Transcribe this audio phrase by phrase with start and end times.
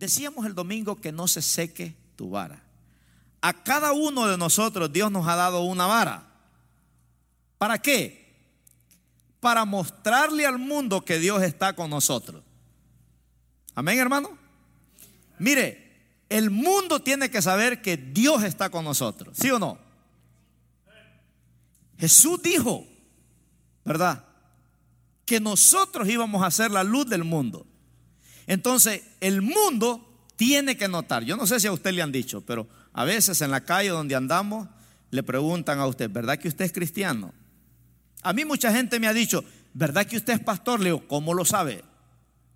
[0.00, 2.62] Decíamos el domingo que no se seque tu vara.
[3.42, 6.26] A cada uno de nosotros Dios nos ha dado una vara.
[7.58, 8.34] ¿Para qué?
[9.40, 12.42] Para mostrarle al mundo que Dios está con nosotros.
[13.74, 14.38] Amén, hermano.
[15.38, 19.36] Mire, el mundo tiene que saber que Dios está con nosotros.
[19.38, 19.78] ¿Sí o no?
[21.98, 22.86] Jesús dijo,
[23.84, 24.24] ¿verdad?
[25.26, 27.66] Que nosotros íbamos a ser la luz del mundo.
[28.50, 30.04] Entonces, el mundo
[30.34, 31.22] tiene que notar.
[31.22, 33.90] Yo no sé si a usted le han dicho, pero a veces en la calle
[33.90, 34.68] donde andamos
[35.12, 37.32] le preguntan a usted, ¿verdad que usted es cristiano?
[38.22, 40.80] A mí mucha gente me ha dicho, ¿verdad que usted es pastor?
[40.80, 41.84] Le digo, ¿cómo lo sabe?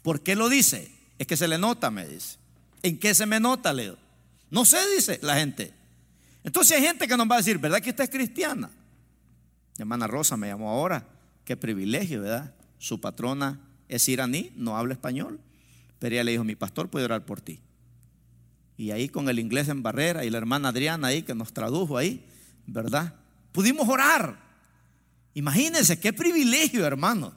[0.03, 0.91] ¿Por qué lo dice?
[1.17, 2.39] Es que se le nota, me dice.
[2.83, 3.97] ¿En qué se me nota, Leo?
[4.51, 5.73] No sé, dice la gente.
[6.43, 8.69] Entonces hay gente que nos va a decir, ¿verdad que usted es cristiana?
[9.79, 11.07] Mi hermana Rosa me llamó ahora.
[11.45, 12.53] Qué privilegio, ¿verdad?
[12.79, 15.39] Su patrona es iraní, no habla español.
[15.99, 17.61] Pero ella le dijo, mi pastor puede orar por ti.
[18.77, 21.97] Y ahí con el inglés en barrera y la hermana Adriana ahí que nos tradujo
[21.97, 22.27] ahí,
[22.67, 23.15] ¿verdad?
[23.53, 24.39] Pudimos orar.
[25.35, 27.33] Imagínense qué privilegio, hermano.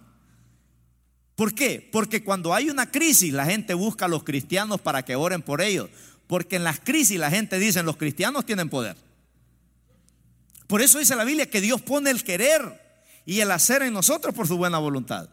[1.36, 1.88] ¿Por qué?
[1.92, 5.62] Porque cuando hay una crisis, la gente busca a los cristianos para que oren por
[5.62, 5.90] ellos.
[6.26, 8.98] Porque en las crisis la gente dice, los cristianos tienen poder.
[10.66, 12.82] Por eso dice la Biblia que Dios pone el querer
[13.26, 15.30] y el hacer en nosotros por su buena voluntad.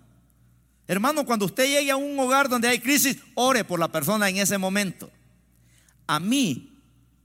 [0.86, 4.36] Hermano, cuando usted llegue a un hogar donde hay crisis, ore por la persona en
[4.36, 5.10] ese momento.
[6.06, 6.78] A mí,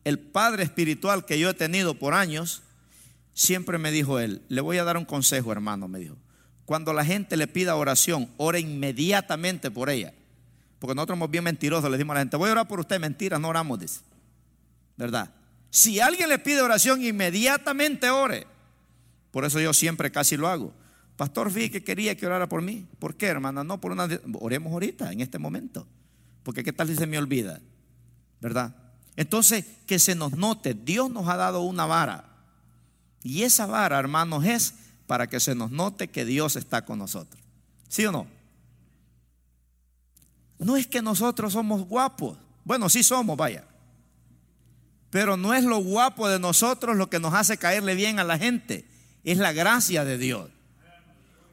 [0.06, 2.62] el padre espiritual que yo he tenido por años,
[3.34, 6.16] siempre me dijo él, le voy a dar un consejo, hermano, me dijo.
[6.66, 10.14] Cuando la gente le pida oración, ore inmediatamente por ella.
[10.78, 13.00] Porque nosotros somos bien mentirosos, le decimos a la gente, voy a orar por usted,
[13.00, 13.80] mentira, no oramos.
[14.96, 15.32] ¿Verdad?
[15.70, 18.48] Si alguien le pide oración, inmediatamente ore.
[19.32, 20.74] Por eso yo siempre casi lo hago.
[21.20, 22.88] Pastor, vi que quería que orara por mí.
[22.98, 23.62] ¿Por qué, hermana?
[23.62, 24.08] No por una.
[24.40, 25.86] Oremos ahorita, en este momento.
[26.44, 27.60] Porque qué tal si se me olvida.
[28.40, 28.74] ¿Verdad?
[29.18, 32.24] Entonces, que se nos note, Dios nos ha dado una vara.
[33.22, 34.76] Y esa vara, hermanos, es
[35.08, 37.44] para que se nos note que Dios está con nosotros.
[37.90, 38.26] ¿Sí o no?
[40.58, 42.38] No es que nosotros somos guapos.
[42.64, 43.66] Bueno, sí somos, vaya.
[45.10, 48.38] Pero no es lo guapo de nosotros lo que nos hace caerle bien a la
[48.38, 48.88] gente.
[49.26, 50.50] Es la gracia de Dios.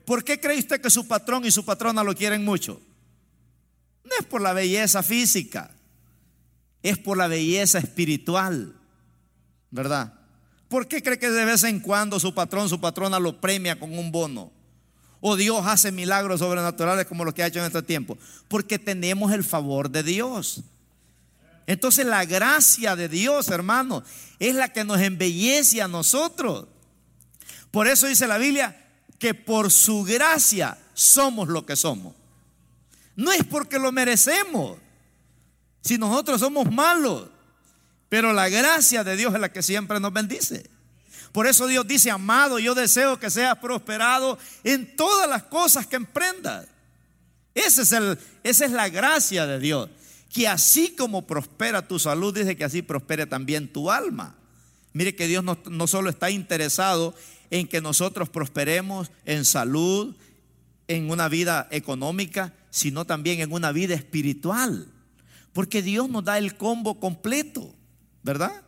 [0.06, 2.80] ¿Por qué cree usted que su patrón y su patrona lo quieren mucho?
[4.04, 5.68] No es por la belleza física,
[6.80, 8.72] es por la belleza espiritual,
[9.72, 10.14] ¿verdad?
[10.68, 13.98] ¿Por qué cree que de vez en cuando su patrón, su patrona lo premia con
[13.98, 14.52] un bono?
[15.20, 18.16] O Dios hace milagros sobrenaturales como lo que ha hecho en este tiempo.
[18.46, 20.62] Porque tenemos el favor de Dios.
[21.66, 24.04] Entonces la gracia de Dios, hermano,
[24.38, 26.68] es la que nos embellece a nosotros.
[27.72, 28.85] Por eso dice la Biblia
[29.18, 32.14] que por su gracia somos lo que somos.
[33.14, 34.78] No es porque lo merecemos,
[35.80, 37.28] si nosotros somos malos,
[38.08, 40.68] pero la gracia de Dios es la que siempre nos bendice.
[41.32, 45.96] Por eso Dios dice, amado, yo deseo que seas prosperado en todas las cosas que
[45.96, 46.66] emprendas.
[47.54, 49.88] Ese es el, esa es la gracia de Dios
[50.36, 54.34] que así como prospera tu salud, dice que así prospere también tu alma.
[54.92, 57.14] Mire que Dios no, no solo está interesado
[57.50, 60.14] en que nosotros prosperemos en salud,
[60.88, 64.92] en una vida económica, sino también en una vida espiritual.
[65.52, 67.74] Porque Dios nos da el combo completo,
[68.22, 68.62] ¿verdad?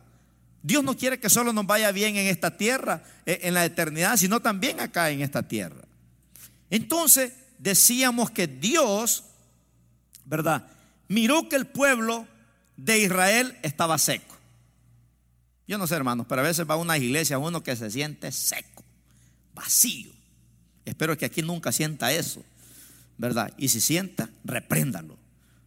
[0.61, 4.17] Dios no quiere que solo nos vaya bien en esta tierra, eh, en la eternidad,
[4.17, 5.85] sino también acá en esta tierra.
[6.69, 9.23] Entonces, decíamos que Dios,
[10.25, 10.67] ¿verdad?
[11.09, 12.25] miró que el pueblo
[12.77, 14.37] de Israel estaba seco.
[15.67, 18.31] Yo no sé, hermanos, pero a veces va a una iglesia uno que se siente
[18.31, 18.68] seco,
[19.59, 20.11] vacío.
[20.85, 22.43] Espero que aquí nunca sienta eso,
[23.17, 23.53] ¿verdad?
[23.57, 25.17] Y si sienta, repréndalo.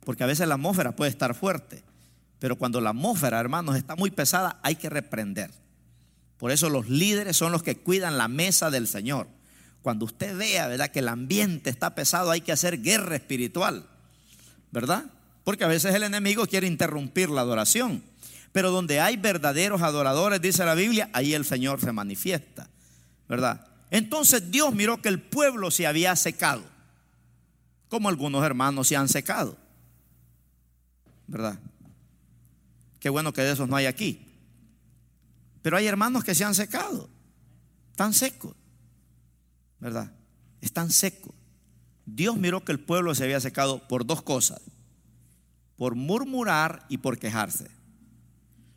[0.04, 1.82] Porque a veces la atmósfera puede estar fuerte,
[2.38, 5.50] pero cuando la atmósfera, hermanos, está muy pesada, hay que reprender.
[6.38, 9.28] Por eso los líderes son los que cuidan la mesa del Señor.
[9.82, 13.86] Cuando usted vea, ¿verdad?, que el ambiente está pesado, hay que hacer guerra espiritual,
[14.72, 15.04] ¿verdad?
[15.44, 18.02] Porque a veces el enemigo quiere interrumpir la adoración.
[18.52, 22.68] Pero donde hay verdaderos adoradores, dice la Biblia, ahí el Señor se manifiesta.
[23.28, 23.66] ¿Verdad?
[23.92, 26.64] Entonces Dios miró que el pueblo se había secado.
[27.88, 29.56] Como algunos hermanos se han secado.
[31.28, 31.60] ¿Verdad?
[32.98, 34.26] Qué bueno que de esos no hay aquí.
[35.62, 37.08] Pero hay hermanos que se han secado.
[37.92, 38.56] Están secos.
[39.78, 40.10] ¿Verdad?
[40.60, 41.34] Están secos.
[42.04, 44.60] Dios miró que el pueblo se había secado por dos cosas
[45.82, 47.68] por murmurar y por quejarse.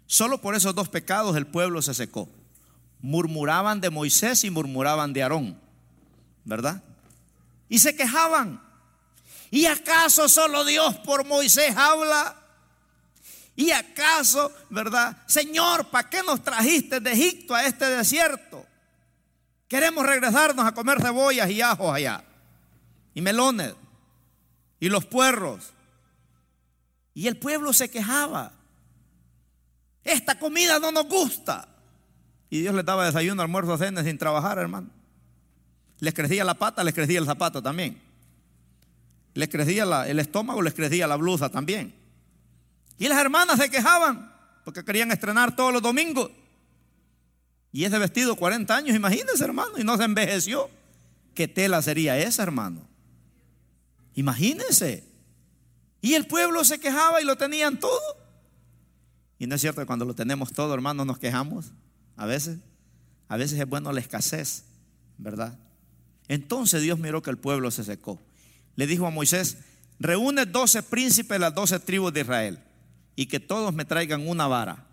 [0.07, 2.27] Solo por esos dos pecados el pueblo se secó.
[3.05, 5.61] Murmuraban de Moisés y murmuraban de Aarón,
[6.43, 6.81] ¿verdad?
[7.69, 8.59] Y se quejaban.
[9.51, 12.35] ¿Y acaso solo Dios por Moisés habla
[13.55, 15.15] ¿Y acaso, verdad?
[15.27, 18.65] Señor, ¿para qué nos trajiste de Egipto a este desierto?
[19.67, 22.23] Queremos regresarnos a comer cebollas y ajos allá.
[23.13, 23.75] Y melones.
[24.79, 25.71] Y los puerros.
[27.13, 28.51] Y el pueblo se quejaba.
[30.03, 31.74] Esta comida no nos gusta.
[32.49, 34.89] Y Dios les daba desayuno, almuerzo, cena sin trabajar, hermano.
[35.99, 38.01] Les crecía la pata, les crecía el zapato también.
[39.33, 41.93] Les crecía el estómago, les crecía la blusa también.
[42.97, 44.33] Y las hermanas se quejaban
[44.63, 46.31] porque querían estrenar todos los domingos.
[47.71, 50.69] Y ese vestido 40 años, imagínense hermano, y no se envejeció.
[51.33, 52.87] ¿Qué tela sería esa, hermano?
[54.13, 55.03] Imagínense.
[56.01, 57.99] Y el pueblo se quejaba y lo tenían todo.
[59.37, 61.73] Y no es cierto que cuando lo tenemos todo, hermano, nos quejamos.
[62.17, 62.59] A veces,
[63.27, 64.63] a veces es bueno la escasez,
[65.17, 65.57] ¿verdad?
[66.27, 68.21] Entonces Dios miró que el pueblo se secó.
[68.75, 69.57] Le dijo a Moisés,
[69.99, 72.59] reúne doce príncipes de las doce tribus de Israel
[73.15, 74.85] y que todos me traigan una vara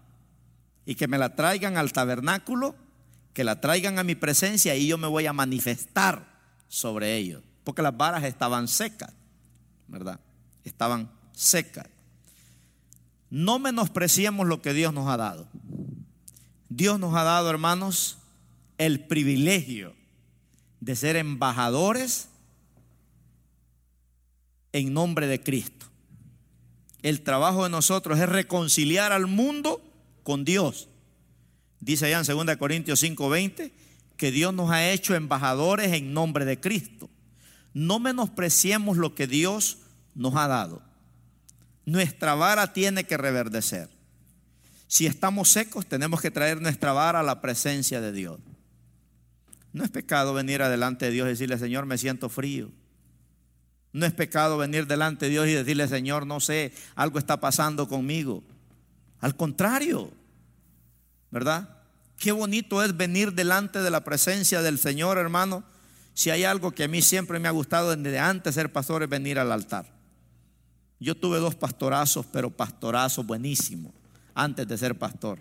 [0.85, 2.75] y que me la traigan al tabernáculo,
[3.33, 6.27] que la traigan a mi presencia y yo me voy a manifestar
[6.69, 9.13] sobre ellos, porque las varas estaban secas,
[9.89, 10.21] ¿verdad?
[10.65, 11.87] Estaban secas.
[13.31, 15.49] No menospreciemos lo que Dios nos ha dado.
[16.77, 18.17] Dios nos ha dado, hermanos,
[18.79, 19.95] el privilegio
[20.81, 22.29] de ser embajadores
[24.73, 25.87] en nombre de Cristo.
[27.03, 29.83] El trabajo de nosotros es reconciliar al mundo
[30.23, 30.89] con Dios.
[31.81, 33.73] Dice allá en 2 Corintios 5:20
[34.17, 37.11] que Dios nos ha hecho embajadores en nombre de Cristo.
[37.75, 39.79] No menospreciemos lo que Dios
[40.15, 40.81] nos ha dado.
[41.85, 43.91] Nuestra vara tiene que reverdecer.
[44.93, 48.39] Si estamos secos, tenemos que traer nuestra vara a la presencia de Dios.
[49.73, 52.71] No es pecado venir adelante de Dios y decirle, Señor, me siento frío.
[53.95, 57.89] No es pecado venir delante de Dios y decirle, Señor, no sé, algo está pasando
[57.89, 58.45] conmigo.
[59.21, 60.11] Al contrario,
[61.31, 61.71] ¿verdad?
[62.19, 65.65] Qué bonito es venir delante de la presencia del Señor, hermano.
[66.13, 69.05] Si hay algo que a mí siempre me ha gustado desde antes de ser pastor
[69.05, 69.91] es venir al altar.
[71.01, 74.02] Yo tuve dos pastorazos, pero pastorazos buenísimos
[74.35, 75.41] antes de ser pastor.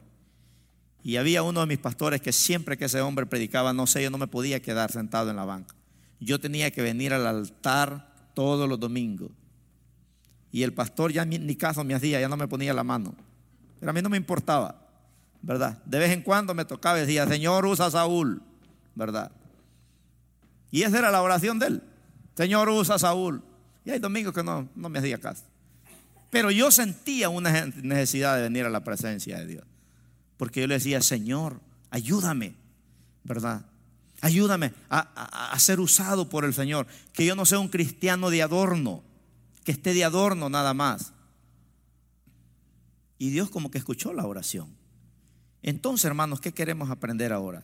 [1.04, 4.10] Y había uno de mis pastores que siempre que ese hombre predicaba, no sé, yo
[4.10, 5.76] no me podía quedar sentado en la banca.
[6.20, 9.32] Yo tenía que venir al altar todos los domingos.
[10.52, 13.16] Y el pastor ya ni caso me hacía, ya no me ponía la mano.
[13.80, 14.88] Pero a mí no me importaba,
[15.42, 15.82] ¿verdad?
[15.86, 18.44] De vez en cuando me tocaba y decía, Señor, usa Saúl,
[18.94, 19.32] ¿verdad?
[20.70, 21.84] Y esa era la oración de él.
[22.36, 23.42] Señor, usa Saúl.
[23.84, 25.44] Y hay domingos que no, no me hacía caso.
[26.32, 29.66] Pero yo sentía una necesidad de venir a la presencia de Dios.
[30.38, 31.60] Porque yo le decía, Señor,
[31.92, 32.56] ayúdame,
[33.24, 33.66] ¿verdad?
[34.22, 36.88] Ayúdame a, ser usado por el Señor.
[37.14, 39.04] Que yo no sea un cristiano de adorno,
[39.66, 41.14] que esté de adorno nada más.
[43.18, 44.70] Y Dios como que escuchó la oración.
[45.62, 47.64] Entonces, hermanos, ¿qué queremos aprender ahora?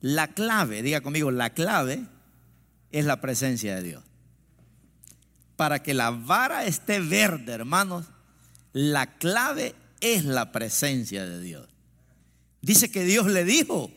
[0.00, 2.06] La clave, diga conmigo, la clave
[2.90, 4.04] es la presencia de Dios.
[5.56, 8.06] Para que la vara esté verde, hermanos,
[8.72, 11.68] la clave es la presencia de Dios.
[12.60, 13.90] Dice que Dios le dijo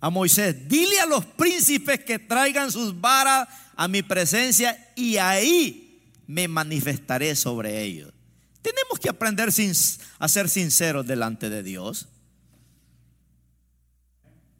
[0.00, 6.02] a Moisés, dile a los príncipes que traigan sus varas a mi presencia y ahí
[6.26, 8.12] me manifestaré sobre ellos.
[8.62, 9.50] Tenemos que aprender
[10.18, 12.08] a ser sinceros delante de Dios.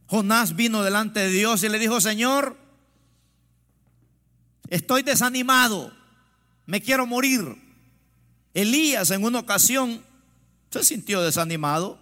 [0.07, 2.57] Jonás vino delante de Dios y le dijo, Señor,
[4.69, 5.93] estoy desanimado,
[6.71, 7.57] me quiero morir.
[8.55, 10.05] Elías en una ocasión
[10.71, 11.99] se sintió desanimado.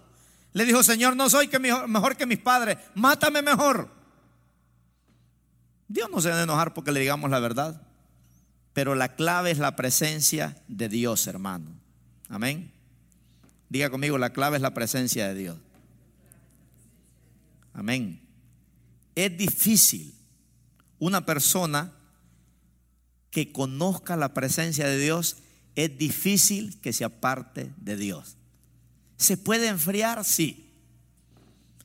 [0.53, 3.89] Le dijo, Señor, no soy que mejor que mis padres, mátame mejor.
[5.87, 7.81] Dios no se debe enojar porque le digamos la verdad,
[8.73, 11.71] pero la clave es la presencia de Dios, hermano.
[12.27, 12.71] Amén.
[13.69, 15.57] Diga conmigo, la clave es la presencia de Dios.
[17.73, 18.21] Amén.
[19.15, 20.13] Es difícil
[20.99, 21.91] una persona
[23.31, 25.37] que conozca la presencia de Dios,
[25.75, 28.37] es difícil que se aparte de Dios.
[29.17, 30.23] ¿Se puede enfriar?
[30.25, 30.71] Sí.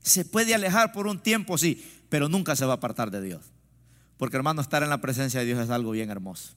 [0.03, 1.59] ¿Se puede alejar por un tiempo?
[1.59, 1.85] Sí.
[2.09, 3.43] Pero nunca se va a apartar de Dios.
[4.17, 6.55] Porque hermano, estar en la presencia de Dios es algo bien hermoso.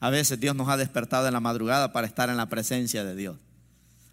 [0.00, 3.14] A veces Dios nos ha despertado en la madrugada para estar en la presencia de
[3.14, 3.38] Dios.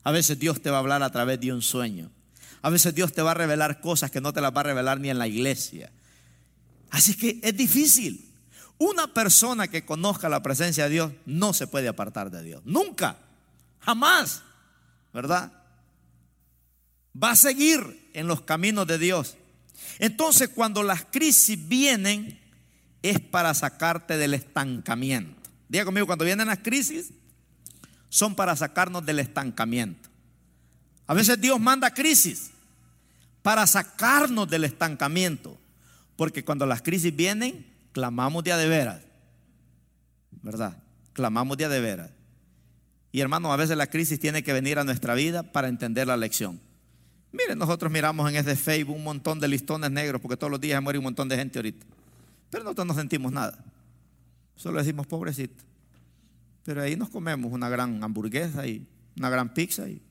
[0.04, 2.12] A veces Dios te va a hablar a través de un sueño.
[2.62, 5.00] A veces Dios te va a revelar cosas que no te las va a revelar
[5.00, 5.92] ni en la iglesia.
[6.90, 8.27] Así que es difícil.
[8.80, 12.62] Una persona que conozca la presencia de Dios no se puede apartar de Dios.
[12.66, 13.18] Nunca.
[13.80, 14.44] Jamás.
[15.14, 15.52] ¿Verdad?
[17.22, 19.36] Va a seguir en los caminos de Dios.
[20.00, 22.40] Entonces cuando las crisis vienen
[23.02, 25.50] es para sacarte del estancamiento.
[25.70, 27.12] Diga conmigo, cuando vienen las crisis,
[28.10, 30.10] son para sacarnos del estancamiento.
[31.08, 32.52] A veces Dios manda crisis
[33.42, 35.58] para sacarnos del estancamiento.
[36.16, 37.66] Porque cuando las crisis vienen,
[37.98, 39.02] clamamos de a de veras.
[40.44, 40.84] ¿Verdad?
[41.14, 42.12] Clamamos de de veras.
[43.12, 46.16] Y hermano, a veces la crisis tiene que venir a nuestra vida para entender la
[46.16, 46.62] lección.
[47.32, 50.80] Miren, nosotros miramos en ese Facebook un montón de listones negros, porque todos los días
[50.80, 51.88] muere un montón de gente ahorita.
[52.52, 53.66] Pero nosotros no sentimos nada.
[54.56, 55.64] Solo decimos, pobrecito.
[56.66, 58.88] Pero ahí nos comemos una gran hamburguesa y
[59.18, 60.04] una gran pizza y,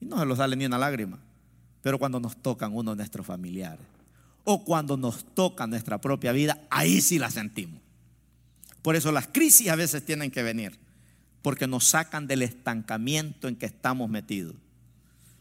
[0.00, 1.18] y no se nos sale ni una lágrima.
[1.80, 3.95] Pero cuando nos tocan uno de nuestros familiares
[4.48, 7.82] o cuando nos toca nuestra propia vida, ahí sí la sentimos.
[8.80, 10.78] Por eso las crisis a veces tienen que venir,
[11.42, 14.54] porque nos sacan del estancamiento en que estamos metidos.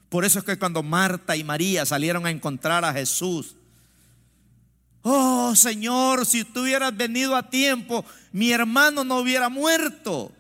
[0.10, 3.56] Por eso es que cuando Marta y María salieron a encontrar a Jesús,
[5.04, 10.32] oh Señor, si tú hubieras venido a tiempo, mi hermano no hubiera muerto.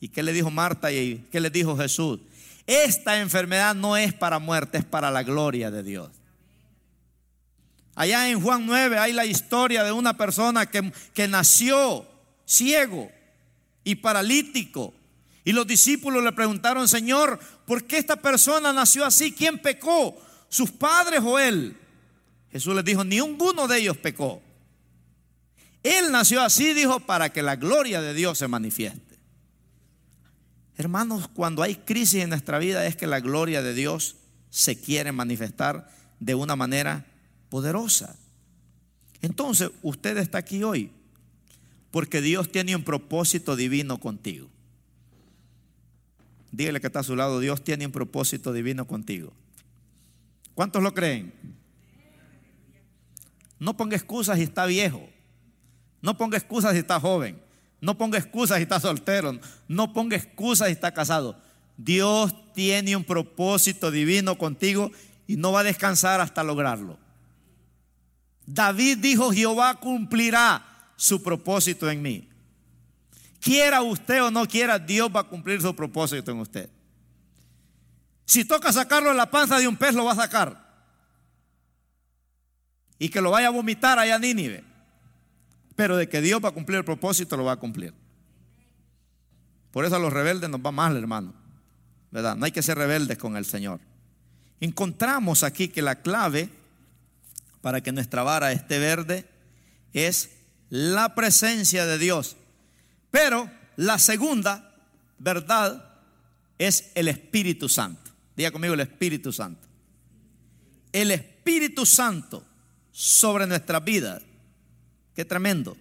[0.00, 2.20] ¿Y qué le dijo Marta y qué le dijo Jesús?
[2.66, 6.21] Esta enfermedad no es para muerte, es para la gloria de Dios.
[7.94, 12.06] Allá en Juan 9 hay la historia de una persona que, que nació
[12.46, 13.10] ciego
[13.84, 14.94] y paralítico.
[15.44, 19.32] Y los discípulos le preguntaron, Señor, ¿por qué esta persona nació así?
[19.32, 20.16] ¿Quién pecó?
[20.48, 21.76] ¿Sus padres o él?
[22.50, 24.42] Jesús les dijo, ni ninguno de ellos pecó.
[25.82, 29.18] Él nació así, dijo, para que la gloria de Dios se manifieste.
[30.76, 34.16] Hermanos, cuando hay crisis en nuestra vida es que la gloria de Dios
[34.50, 37.06] se quiere manifestar de una manera
[37.52, 38.16] poderosa.
[39.20, 40.90] Entonces, usted está aquí hoy
[41.90, 44.48] porque Dios tiene un propósito divino contigo.
[46.50, 49.34] Dígale que está a su lado, Dios tiene un propósito divino contigo.
[50.54, 51.34] ¿Cuántos lo creen?
[53.58, 55.06] No ponga excusas si está viejo.
[56.00, 57.38] No ponga excusas si está joven.
[57.82, 59.38] No ponga excusas si está soltero.
[59.68, 61.38] No ponga excusas si está casado.
[61.76, 64.90] Dios tiene un propósito divino contigo
[65.26, 66.98] y no va a descansar hasta lograrlo.
[68.46, 70.64] David dijo, Jehová cumplirá
[70.96, 72.28] su propósito en mí.
[73.40, 76.70] Quiera usted o no quiera, Dios va a cumplir su propósito en usted.
[78.24, 80.62] Si toca sacarlo en la panza de un pez, lo va a sacar.
[82.98, 84.64] Y que lo vaya a vomitar allá en Nínive.
[85.74, 87.92] Pero de que Dios va a cumplir el propósito, lo va a cumplir.
[89.72, 91.34] Por eso a los rebeldes nos va mal, hermano.
[92.10, 92.36] ¿Verdad?
[92.36, 93.80] No hay que ser rebeldes con el Señor.
[94.60, 96.48] Encontramos aquí que la clave
[97.62, 99.24] para que nuestra vara esté verde
[99.94, 100.30] es
[100.68, 102.36] la presencia de Dios.
[103.10, 104.74] Pero la segunda
[105.18, 106.00] verdad
[106.58, 108.10] es el Espíritu Santo.
[108.36, 109.66] Diga conmigo el Espíritu Santo.
[110.92, 112.44] El Espíritu Santo
[112.90, 114.20] sobre nuestra vida.
[115.14, 115.76] Qué tremendo.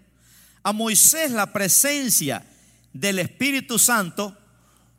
[0.63, 2.45] A Moisés la presencia
[2.93, 4.37] del Espíritu Santo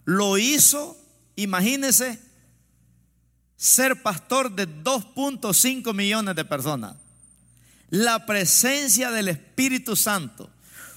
[0.04, 0.96] lo hizo,
[1.36, 2.18] imagínense,
[3.62, 6.96] ser pastor de 2.5 millones de personas.
[7.90, 10.50] La presencia del Espíritu Santo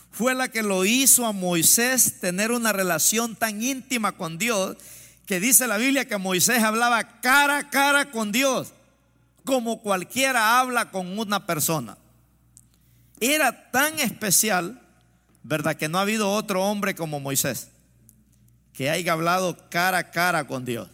[0.10, 4.77] fue la que lo hizo a Moisés tener una relación tan íntima con Dios
[5.27, 8.74] que dice la Biblia que Moisés hablaba cara a cara con Dios,
[9.43, 12.00] como cualquiera habla con una persona.
[13.19, 14.81] Era tan especial,
[15.43, 15.75] ¿verdad?
[15.75, 17.69] Que no ha habido otro hombre como Moisés
[18.74, 20.89] que haya hablado cara a cara con Dios.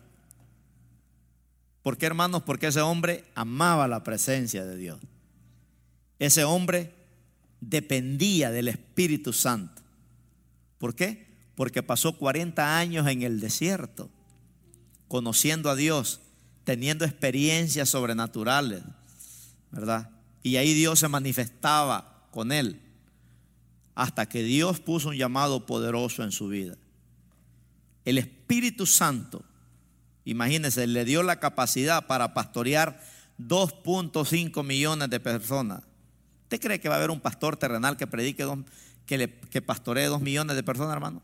[1.81, 2.43] ¿Por qué, hermanos?
[2.43, 4.99] Porque ese hombre amaba la presencia de Dios.
[6.19, 6.93] Ese hombre
[7.59, 9.81] dependía del Espíritu Santo.
[10.77, 11.27] ¿Por qué?
[11.55, 14.09] Porque pasó 40 años en el desierto,
[15.07, 16.21] conociendo a Dios,
[16.63, 18.81] teniendo experiencias sobrenaturales,
[19.71, 20.09] ¿verdad?
[20.43, 22.79] Y ahí Dios se manifestaba con él,
[23.95, 26.77] hasta que Dios puso un llamado poderoso en su vida.
[28.05, 29.43] El Espíritu Santo
[30.25, 33.01] Imagínense, le dio la capacidad para pastorear
[33.39, 35.81] 2.5 millones de personas.
[36.43, 38.45] ¿Usted cree que va a haber un pastor terrenal que predique,
[39.05, 41.21] que, le, que pastoree 2 millones de personas, hermano?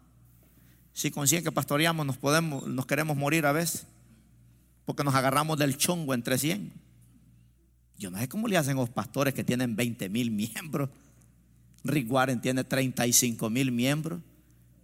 [0.94, 3.86] Si con 100 que pastoreamos nos queremos morir a veces,
[4.86, 6.72] porque nos agarramos del chongo entre 100.
[7.98, 10.90] Yo no sé cómo le hacen los pastores que tienen 20 mil miembros.
[11.84, 14.22] Rick Warren tiene 35 mil miembros.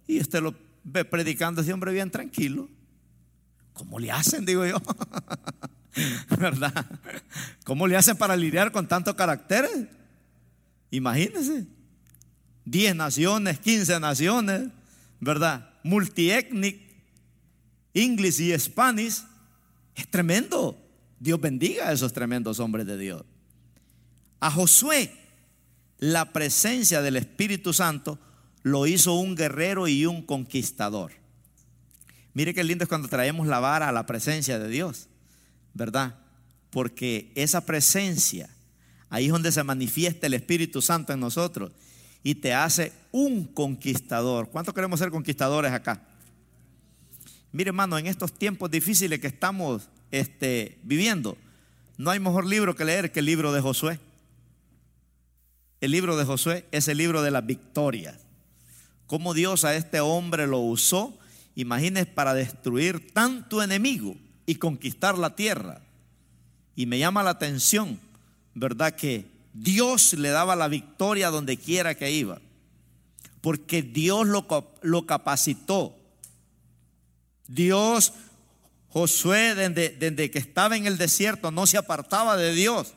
[0.06, 0.54] Y usted lo
[0.84, 2.68] ve predicando ese hombre bien tranquilo.
[3.74, 4.80] ¿Cómo le hacen, digo yo?
[6.38, 6.86] ¿Verdad?
[7.64, 9.86] ¿Cómo le hacen para lidiar con tantos caracteres?
[10.90, 11.66] Imagínense.
[12.64, 14.68] 10 naciones, 15 naciones,
[15.20, 15.70] ¿verdad?
[15.82, 16.80] Multiethnic,
[17.92, 19.22] English y Spanish.
[19.94, 20.80] Es tremendo.
[21.18, 23.24] Dios bendiga a esos tremendos hombres de Dios.
[24.40, 25.12] A Josué,
[25.98, 28.18] la presencia del Espíritu Santo
[28.62, 31.12] lo hizo un guerrero y un conquistador.
[32.34, 35.06] Mire qué lindo es cuando traemos la vara a la presencia de Dios,
[35.72, 36.16] ¿verdad?
[36.70, 38.50] Porque esa presencia,
[39.08, 41.70] ahí es donde se manifiesta el Espíritu Santo en nosotros
[42.24, 44.50] y te hace un conquistador.
[44.50, 46.02] ¿Cuántos queremos ser conquistadores acá?
[47.52, 51.38] Mire, hermano, en estos tiempos difíciles que estamos este, viviendo,
[51.96, 54.00] no hay mejor libro que leer que el libro de Josué.
[55.80, 58.16] El libro de Josué es el libro de las victorias.
[59.06, 61.16] Cómo Dios a este hombre lo usó,
[61.54, 65.80] imagínese, para destruir tanto enemigo y conquistar la tierra.
[66.76, 68.00] Y me llama la atención,
[68.54, 68.94] ¿verdad?
[68.94, 72.40] Que Dios le daba la victoria donde quiera que iba.
[73.40, 74.46] Porque Dios lo,
[74.82, 75.96] lo capacitó.
[77.46, 78.12] Dios,
[78.88, 82.94] Josué, desde, desde que estaba en el desierto, no se apartaba de Dios.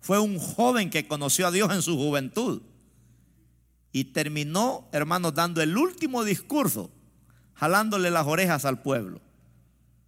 [0.00, 2.62] Fue un joven que conoció a Dios en su juventud.
[3.92, 6.90] Y terminó, hermanos, dando el último discurso,
[7.56, 9.20] jalándole las orejas al pueblo.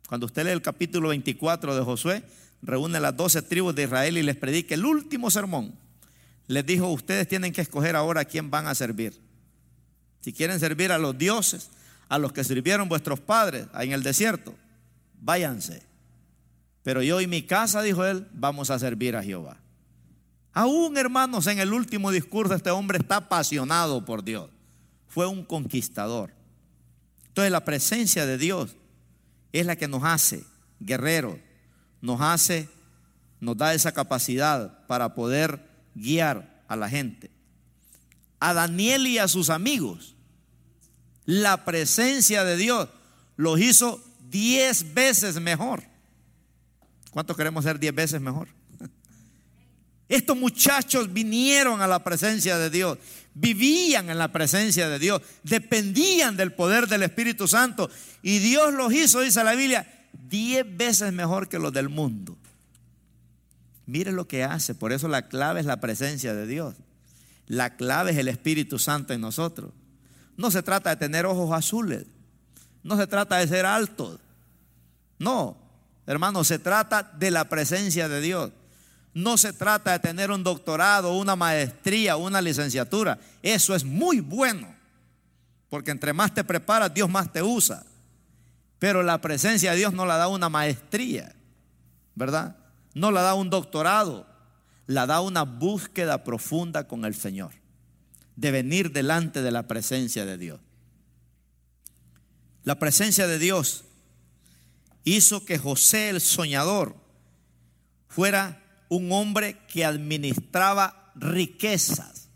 [0.06, 2.22] Cuando usted lee el capítulo 24 de Josué,
[2.62, 5.74] reúne las doce tribus de Israel y les predica el último sermón.
[6.46, 9.20] Les dijo, ustedes tienen que escoger ahora a quién van a servir.
[10.20, 11.70] Si quieren servir a los dioses,
[12.08, 14.54] a los que sirvieron vuestros padres en el desierto,
[15.20, 15.82] váyanse.
[16.82, 19.58] Pero yo y mi casa, dijo él, vamos a servir a Jehová.
[20.54, 24.50] Aún, hermanos, en el último discurso este hombre está apasionado por Dios.
[25.06, 26.37] Fue un conquistador.
[27.38, 28.74] Entonces la presencia de Dios
[29.52, 30.44] es la que nos hace
[30.80, 31.36] guerreros,
[32.00, 32.68] nos hace,
[33.38, 35.64] nos da esa capacidad para poder
[35.94, 37.30] guiar a la gente.
[38.40, 40.16] A Daniel y a sus amigos,
[41.26, 42.88] la presencia de Dios
[43.36, 45.84] los hizo diez veces mejor.
[47.12, 48.48] ¿Cuántos queremos ser diez veces mejor?
[50.08, 52.98] Estos muchachos vinieron a la presencia de Dios,
[53.40, 57.90] vivían en la presencia de Dios, dependían del poder del Espíritu Santo
[58.22, 62.36] y Dios los hizo, dice la Biblia, diez veces mejor que los del mundo.
[63.86, 66.74] Mire lo que hace, por eso la clave es la presencia de Dios.
[67.46, 69.72] La clave es el Espíritu Santo en nosotros.
[70.36, 72.04] No se trata de tener ojos azules,
[72.82, 74.20] no se trata de ser altos,
[75.18, 75.56] no,
[76.06, 78.52] hermano, se trata de la presencia de Dios.
[79.14, 83.18] No se trata de tener un doctorado, una maestría, una licenciatura.
[83.42, 84.74] Eso es muy bueno,
[85.68, 87.84] porque entre más te preparas, Dios más te usa.
[88.78, 91.34] Pero la presencia de Dios no la da una maestría,
[92.14, 92.56] ¿verdad?
[92.94, 94.26] No la da un doctorado,
[94.86, 97.52] la da una búsqueda profunda con el Señor,
[98.36, 100.60] de venir delante de la presencia de Dios.
[102.62, 103.84] La presencia de Dios
[105.04, 106.96] hizo que José el soñador
[108.08, 112.28] fuera un hombre que administraba riquezas.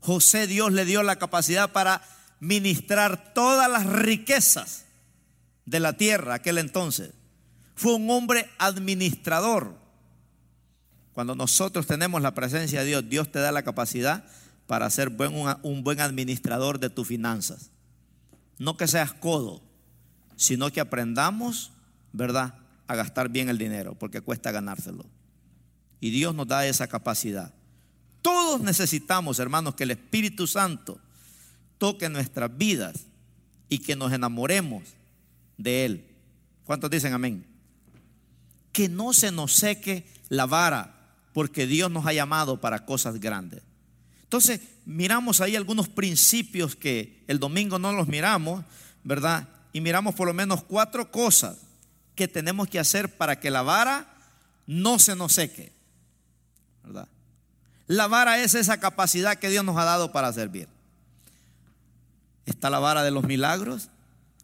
[0.00, 2.02] José Dios le dio la capacidad para
[2.40, 4.84] ministrar todas las riquezas
[5.66, 7.12] de la tierra aquel entonces.
[7.74, 9.76] Fue un hombre administrador.
[11.12, 14.24] Cuando nosotros tenemos la presencia de Dios, Dios te da la capacidad
[14.66, 15.08] para ser
[15.62, 17.70] un buen administrador de tus finanzas.
[18.58, 19.62] No que seas codo,
[20.36, 21.72] sino que aprendamos,
[22.12, 22.54] ¿verdad?,
[22.86, 25.04] a gastar bien el dinero, porque cuesta ganárselo.
[26.00, 27.52] Y Dios nos da esa capacidad.
[28.22, 31.00] Todos necesitamos, hermanos, que el Espíritu Santo
[31.78, 33.06] toque nuestras vidas
[33.68, 34.82] y que nos enamoremos
[35.56, 36.04] de Él.
[36.64, 37.46] ¿Cuántos dicen amén?
[38.72, 43.62] Que no se nos seque la vara, porque Dios nos ha llamado para cosas grandes.
[44.22, 48.64] Entonces, miramos ahí algunos principios que el domingo no los miramos,
[49.04, 49.48] ¿verdad?
[49.72, 51.58] Y miramos por lo menos cuatro cosas
[52.14, 54.14] que tenemos que hacer para que la vara
[54.66, 55.77] no se nos seque.
[57.88, 60.68] La vara es esa capacidad que Dios nos ha dado para servir.
[62.44, 63.88] Está la vara de los milagros,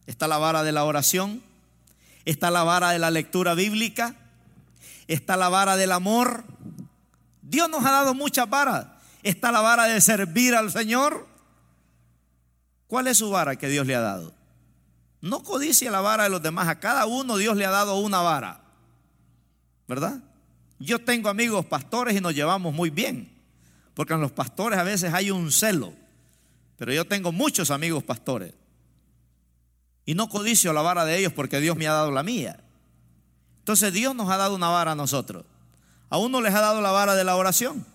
[0.06, 1.42] está la vara de la oración,
[2.24, 4.16] está la vara de la lectura bíblica,
[5.08, 6.44] está la vara del amor.
[7.42, 8.86] Dios nos ha dado muchas varas.
[9.22, 11.26] Está la vara de servir al Señor.
[12.86, 14.34] ¿Cuál es su vara que Dios le ha dado?
[15.20, 16.68] No codicia la vara de los demás.
[16.68, 18.62] A cada uno Dios le ha dado una vara.
[19.86, 20.22] ¿Verdad?
[20.78, 23.33] Yo tengo amigos pastores y nos llevamos muy bien.
[23.94, 25.92] Porque en los pastores a veces hay un celo.
[26.76, 28.52] Pero yo tengo muchos amigos pastores.
[30.04, 32.60] Y no codicio la vara de ellos porque Dios me ha dado la mía.
[33.60, 35.44] Entonces Dios nos ha dado una vara a nosotros.
[36.10, 37.86] A uno les ha dado la vara de la oración.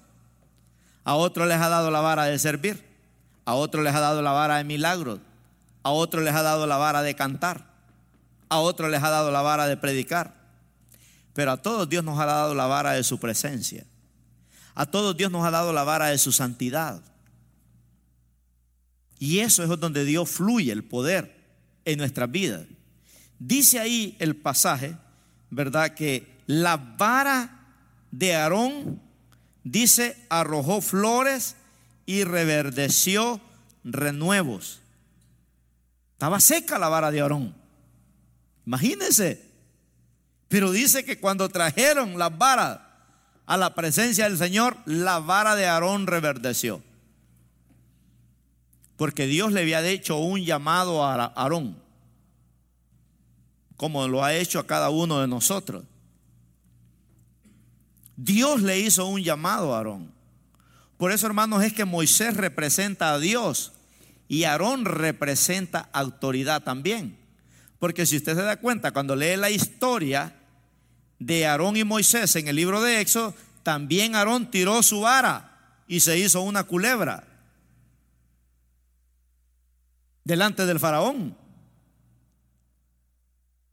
[1.04, 2.84] A otro les ha dado la vara de servir.
[3.46, 5.20] A otro les ha dado la vara de milagros.
[5.84, 7.66] A otro les ha dado la vara de cantar.
[8.50, 10.34] A otro les ha dado la vara de predicar.
[11.34, 13.86] Pero a todos Dios nos ha dado la vara de su presencia.
[14.80, 17.02] A todos Dios nos ha dado la vara de su santidad.
[19.20, 21.38] Y eso es donde Dios fluye el poder.
[21.84, 22.66] en nuestras vidas.
[23.40, 24.96] Dice ahí el pasaje,
[25.50, 25.96] ¿verdad?
[25.96, 27.68] Que la vara
[28.12, 29.02] de Aarón,
[29.64, 31.56] dice, arrojó flores
[32.06, 33.42] y reverdeció
[33.84, 34.80] renuevos.
[36.14, 37.56] Estaba seca la vara de Aarón.
[38.66, 39.44] Imagínense.
[40.48, 42.89] Pero dice que cuando trajeron las varas
[43.50, 46.84] a la presencia del Señor, la vara de Aarón reverdeció.
[48.96, 51.82] Porque Dios le había hecho un llamado a Aarón,
[53.76, 55.84] como lo ha hecho a cada uno de nosotros.
[58.16, 60.14] Dios le hizo un llamado a Aarón.
[60.98, 63.72] Por eso, hermanos, es que Moisés representa a Dios
[64.28, 67.18] y Aarón representa autoridad también.
[67.80, 70.39] Porque si usted se da cuenta, cuando lee la historia
[71.20, 76.00] de Aarón y Moisés en el libro de Éxodo, también Aarón tiró su vara y
[76.00, 77.24] se hizo una culebra
[80.24, 81.36] delante del faraón.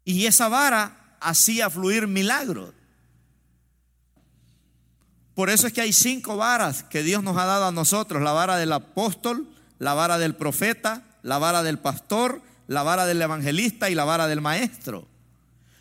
[0.04, 2.72] Y esa vara hacía fluir milagros.
[5.34, 8.32] Por eso es que hay cinco varas que Dios nos ha dado a nosotros, la
[8.32, 9.46] vara del apóstol,
[9.78, 14.28] la vara del profeta, la vara del pastor, la vara del evangelista y la vara
[14.28, 15.06] del maestro.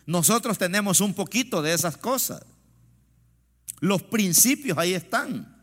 [0.06, 2.44] Nosotros tenemos un poquito de esas cosas.
[3.80, 5.56] Los principios ahí están.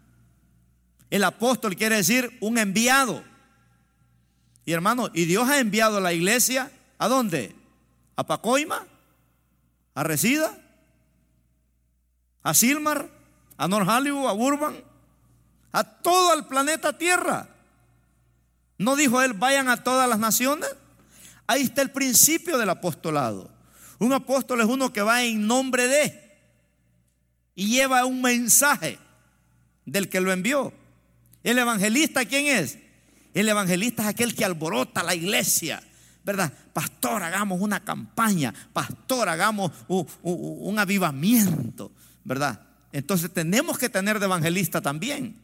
[1.10, 3.22] El apóstol quiere decir un enviado.
[4.64, 7.54] Y hermano, y Dios ha enviado a la iglesia, ¿a dónde?
[8.16, 8.86] ¿A Pacoima?
[9.94, 10.58] ¿A Resida?
[12.42, 13.08] ¿A Silmar?
[13.56, 14.28] ¿A North Hollywood?
[14.28, 14.76] ¿A Burban?
[15.72, 17.48] A todo el planeta Tierra.
[18.78, 20.68] ¿No dijo él, vayan a todas las naciones?
[21.46, 23.50] Ahí está el principio del apostolado.
[24.02, 26.22] Un apóstol es uno que va en nombre de
[27.54, 28.98] y lleva un mensaje
[29.84, 30.72] del que lo envió.
[31.44, 32.78] El evangelista, ¿quién es?
[33.32, 35.80] El evangelista es aquel que alborota la iglesia,
[36.24, 36.52] ¿verdad?
[36.72, 41.92] Pastor, hagamos una campaña, pastor, hagamos un, avivamiento,
[42.24, 42.60] ¿verdad?
[42.90, 45.36] Entonces tenemos que tener de evangelista también.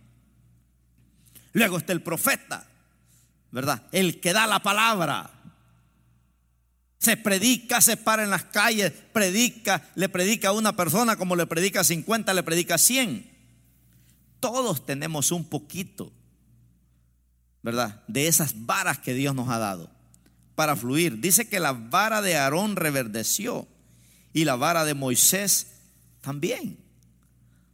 [1.53, 2.66] Luego está el profeta,
[3.53, 3.85] ¿verdad?
[3.92, 5.31] El que da la palabra.
[6.99, 11.47] Se predica, se para en las calles, predica, le predica a una persona como le
[11.47, 13.31] predica a 50, le predica a 100.
[14.41, 16.13] Todos tenemos un poquito,
[17.63, 18.03] ¿verdad?
[18.09, 19.91] De esas varas que Dios nos ha dado
[20.57, 21.21] para fluir.
[21.21, 23.69] Dice que la vara de Aarón reverdeció
[24.33, 25.69] y la vara de Moisés
[26.21, 26.79] también.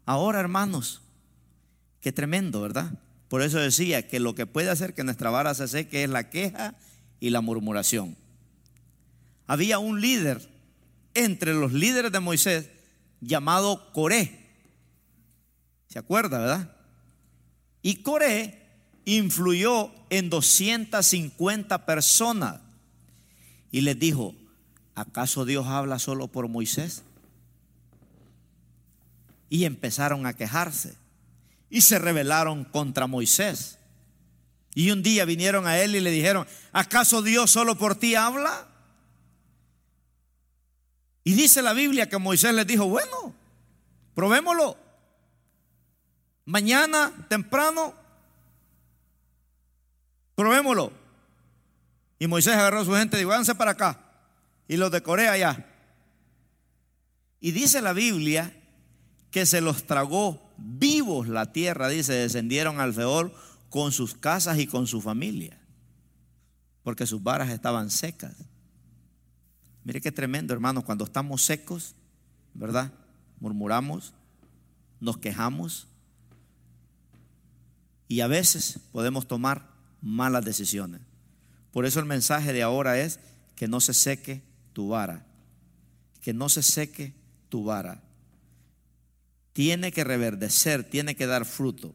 [0.04, 1.00] Ahora, hermanos,
[2.00, 2.92] qué tremendo, ¿verdad?
[3.28, 6.28] Por eso decía que lo que puede hacer que nuestra vara se seque es la
[6.28, 6.74] queja
[7.20, 8.18] y la murmuración
[9.46, 10.48] había un líder
[11.14, 12.70] entre los líderes de Moisés
[13.20, 14.40] llamado Coré.
[15.88, 16.76] ¿Se acuerda, verdad?
[17.82, 18.64] Y Coré
[19.04, 22.60] influyó en 250 personas
[23.70, 24.34] y les dijo,
[24.94, 27.02] ¿acaso Dios habla solo por Moisés?
[29.50, 30.96] Y empezaron a quejarse
[31.70, 33.78] y se rebelaron contra Moisés.
[34.74, 38.66] Y un día vinieron a él y le dijeron, ¿acaso Dios solo por ti habla?
[41.24, 43.34] Y dice la Biblia que Moisés les dijo, bueno,
[44.14, 44.76] probémoslo.
[46.44, 47.94] Mañana temprano,
[50.34, 50.92] probémoslo.
[52.18, 54.00] Y Moisés agarró a su gente y dijo, váyanse para acá.
[54.68, 55.66] Y los decoré allá.
[57.40, 58.54] Y dice la Biblia
[59.30, 63.32] que se los tragó vivos la tierra, dice, descendieron al Feol
[63.68, 65.58] con sus casas y con su familia,
[66.82, 68.34] porque sus varas estaban secas.
[69.84, 71.94] Mire qué tremendo, hermano, cuando estamos secos,
[72.54, 72.92] ¿verdad?
[73.38, 74.14] Murmuramos,
[75.00, 75.88] nos quejamos
[78.08, 79.68] y a veces podemos tomar
[80.00, 81.02] malas decisiones.
[81.70, 83.20] Por eso el mensaje de ahora es
[83.56, 84.42] que no se seque
[84.72, 85.26] tu vara,
[86.20, 87.14] que no se seque
[87.48, 88.02] tu vara.
[89.52, 91.94] Tiene que reverdecer, tiene que dar fruto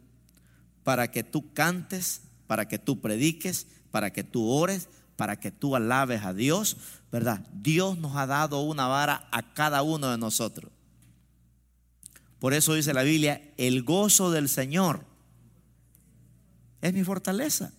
[0.84, 5.76] para que tú cantes, para que tú prediques, para que tú ores, para que tú
[5.76, 6.78] alabes a Dios,
[7.12, 7.46] ¿verdad?
[7.52, 10.72] Dios nos ha dado una vara a cada uno de nosotros.
[12.40, 15.04] Por eso dice la Biblia, el gozo del Señor
[16.80, 17.74] es mi fortaleza.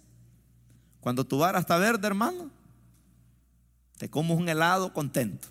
[1.00, 2.50] Cuando tu vara está verde, hermano,
[3.96, 5.48] te comes un helado contento.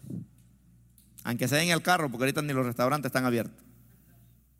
[1.23, 3.65] Aunque sea en el carro, porque ahorita ni los restaurantes están abiertos.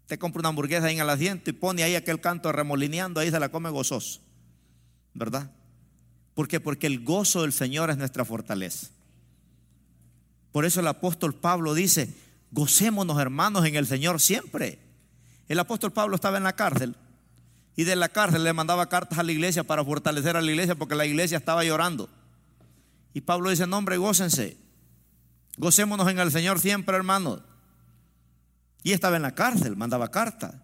[0.07, 3.29] Te compra una hamburguesa ahí en el asiento y pone ahí aquel canto remolineando, ahí
[3.29, 4.19] se la come gozoso.
[5.13, 5.51] ¿Verdad?
[6.39, 6.62] ¿Por qué?
[6.62, 8.88] Porque el gozo del Señor es nuestra fortaleza.
[10.54, 12.15] Por eso el apóstol Pablo dice,
[12.52, 14.80] gocémonos hermanos en el Señor siempre.
[15.49, 16.95] El apóstol Pablo estaba en la cárcel
[17.75, 20.75] y de la cárcel le mandaba cartas a la iglesia para fortalecer a la iglesia
[20.75, 22.08] porque la iglesia estaba llorando.
[23.13, 24.56] Y Pablo dice, no hombre, gócense.
[25.58, 27.41] Gocémonos en el Señor siempre, hermanos.
[28.82, 30.56] Y estaba en la cárcel, mandaba cartas.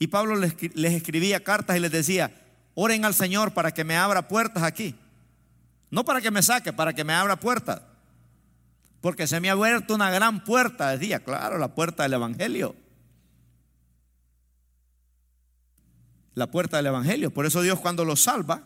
[0.00, 0.56] Y Pablo les,
[0.92, 2.49] escribía cartas y les decía,
[2.82, 4.94] oren al Señor para que me abra puertas aquí.
[5.90, 7.82] No para que me saque, para que me abra puertas.
[9.02, 12.74] Porque se me ha abierto una gran puerta, decía, claro, la puerta del Evangelio.
[16.32, 17.30] La puerta del Evangelio.
[17.30, 18.62] Por eso Dios cuando lo salva,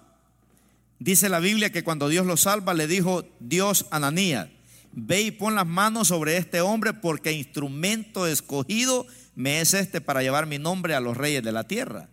[1.00, 4.48] dice la Biblia que cuando Dios lo salva le dijo Dios a Ananías,
[4.92, 10.22] ve y pon las manos sobre este hombre porque instrumento escogido me es este para
[10.22, 12.10] llevar mi nombre a los reyes de la tierra.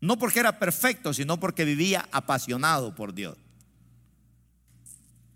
[0.00, 3.36] No porque era perfecto, sino porque vivía apasionado por Dios.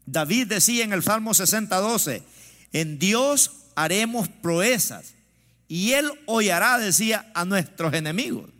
[0.07, 2.23] David decía en el Salmo 60, 12,
[2.73, 5.14] en Dios haremos proezas
[5.68, 8.51] y Él hollará, decía, a nuestros enemigos.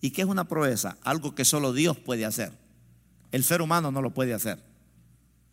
[0.00, 0.96] ¿Y qué es una proeza?
[1.02, 2.52] Algo que solo Dios puede hacer.
[3.30, 4.62] El ser humano no lo puede hacer.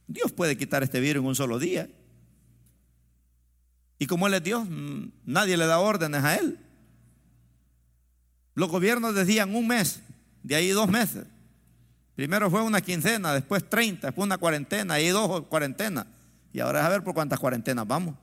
[0.08, 1.90] Dios puede quitar este virus en un solo día.
[4.00, 6.58] Y como Él es Dios, mm, nadie le da órdenes a Él.
[8.56, 10.02] Los gobiernos decían un mes,
[10.44, 11.26] de ahí dos meses.
[12.16, 16.06] Primero fue una quincena, después 30, después una cuarentena, y dos cuarentenas.
[16.54, 18.16] Y ahora es a ver por cuántas cuarentenas vamos.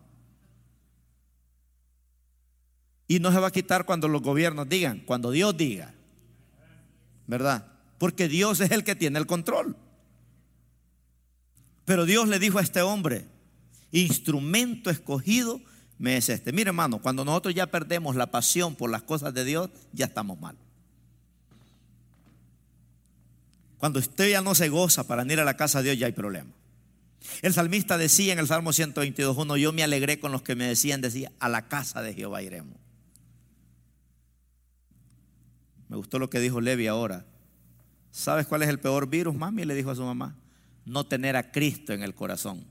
[3.09, 5.93] Y no se va a quitar cuando los gobiernos digan, cuando Dios diga.
[7.27, 7.67] ¿Verdad?
[7.99, 9.77] Porque Dios es el que tiene el control.
[11.85, 13.27] Pero Dios le dijo a este hombre,
[13.91, 15.61] instrumento escogido
[16.01, 16.51] me es este.
[16.51, 20.41] Mire hermano, cuando nosotros ya perdemos la pasión por las cosas de Dios, ya estamos
[20.41, 20.57] mal.
[23.77, 26.13] Cuando usted ya no se goza para ir a la casa de Dios, ya hay
[26.13, 26.51] problema.
[27.43, 31.03] El salmista decía en el Salmo 122.1, yo me alegré con los que me decían,
[31.03, 32.79] decía, a la casa de Jehová iremos.
[35.89, 37.27] Me gustó lo que dijo Levi ahora.
[38.11, 39.67] ¿Sabes cuál es el peor virus, mami?
[39.67, 40.35] Le dijo a su mamá
[40.87, 42.65] no tener a Cristo en el corazón.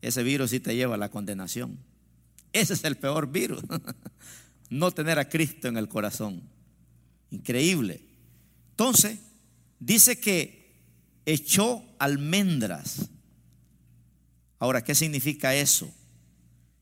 [0.00, 1.78] Ese virus sí te lleva a la condenación.
[2.52, 3.62] Ese es el peor virus.
[4.70, 6.42] no tener a Cristo en el corazón.
[7.30, 8.02] Increíble.
[8.70, 9.18] Entonces,
[9.78, 10.74] dice que
[11.24, 13.10] echó almendras.
[14.58, 15.92] Ahora, ¿qué significa eso?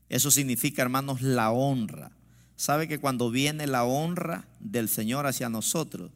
[0.07, 2.11] Eso significa, hermanos, la honra.
[2.55, 6.11] ¿Sabe que cuando viene la honra del Señor hacia nosotros,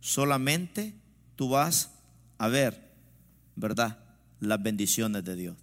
[0.00, 0.94] solamente
[1.36, 1.90] tú vas
[2.38, 2.86] a ver
[3.56, 3.98] ¿verdad?
[4.38, 5.56] Las bendiciones de Dios.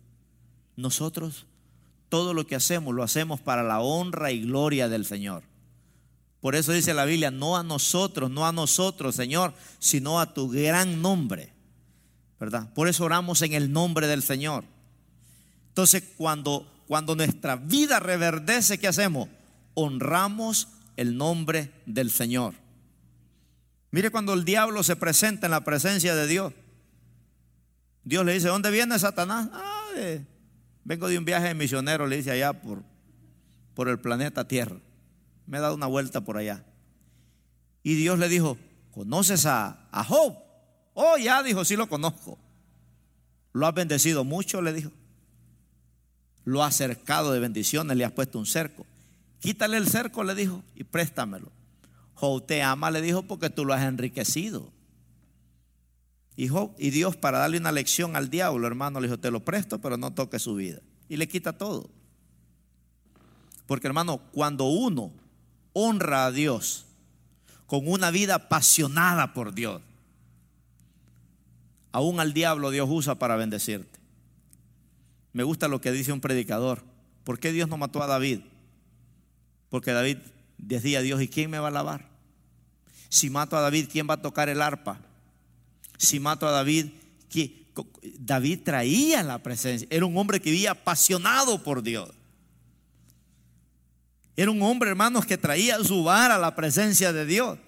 [0.76, 1.46] Nosotros
[2.14, 5.42] todo lo que hacemos lo hacemos para la honra y gloria del Señor.
[6.42, 10.48] Por eso dice la Biblia, no a nosotros, no a nosotros, Señor, sino a tu
[10.48, 11.52] gran nombre.
[12.40, 12.72] ¿Verdad?
[12.76, 14.64] Por eso oramos en el nombre del Señor.
[15.70, 19.28] Entonces, cuando cuando nuestra vida reverdece, ¿qué hacemos?
[19.74, 22.54] Honramos el nombre del Señor.
[23.90, 26.54] Mire cuando el diablo se presenta en la presencia de Dios.
[28.04, 29.50] Dios le dice, ¿dónde viene Satanás?
[29.52, 29.88] Ah,
[30.84, 32.84] vengo de un viaje de misionero, le dice allá por,
[33.74, 34.78] por el planeta Tierra.
[35.48, 36.64] Me he dado una vuelta por allá.
[37.84, 38.58] Y Dios le dijo,
[38.92, 40.38] ¿conoces a, a Job?
[40.94, 42.38] Oh, ya dijo, sí lo conozco.
[43.52, 44.92] Lo has bendecido mucho, le dijo.
[46.46, 48.86] Lo has cercado de bendiciones, le has puesto un cerco.
[49.40, 51.52] Quítale el cerco, le dijo, y préstamelo.
[52.14, 54.72] Job te ama, le dijo, porque tú lo has enriquecido.
[56.36, 59.80] Y, y Dios para darle una lección al diablo, hermano, le dijo, te lo presto,
[59.80, 60.80] pero no toque su vida.
[61.10, 61.90] Y le quita todo.
[63.68, 65.12] Porque hermano, cuando uno
[65.74, 66.86] honra a Dios
[67.66, 69.82] con una vida apasionada por Dios,
[71.92, 74.00] aún al diablo Dios usa para bendecirte.
[75.32, 76.84] Me gusta lo que dice un predicador.
[77.24, 78.42] ¿Por qué Dios no mató a David?
[79.70, 80.18] Porque David
[80.58, 82.10] decía a Dios, ¿y quién me va a lavar?
[83.10, 85.00] Si mato a David, ¿quién va a tocar el arpa?
[86.04, 86.88] Si mato a David,
[87.30, 87.64] que
[88.20, 92.10] David traía la presencia, era un hombre que vivía apasionado por Dios.
[94.36, 97.60] Era un hombre, hermanos, que traía su vara a la presencia de Dios.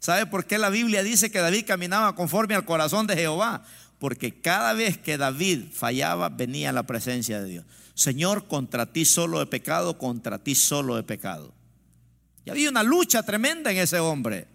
[0.00, 3.64] ¿Sabe por qué la Biblia dice que David caminaba conforme al corazón de Jehová?
[3.98, 7.66] Porque cada vez que David fallaba, venía la presencia de Dios.
[7.94, 11.52] Señor, contra ti solo he pecado, contra ti solo he pecado.
[12.44, 14.46] Y había una lucha tremenda en ese hombre,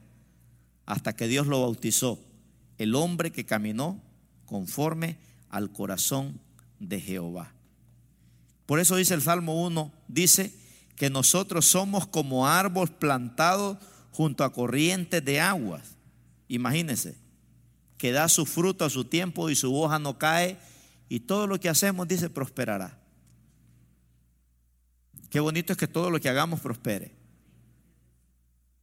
[0.85, 2.19] hasta que Dios lo bautizó
[2.77, 4.01] el hombre que caminó
[4.45, 5.17] conforme
[5.49, 6.39] al corazón
[6.79, 7.53] de Jehová.
[8.65, 10.53] Por eso dice el Salmo 1, dice
[10.95, 13.79] que nosotros somos como árbol plantado
[14.11, 15.97] junto a corrientes de aguas.
[16.47, 17.17] Imagínense,
[17.97, 20.57] que da su fruto a su tiempo y su hoja no cae
[21.09, 22.99] y todo lo que hacemos, dice, prosperará.
[25.29, 27.15] Qué bonito es que todo lo que hagamos prospere.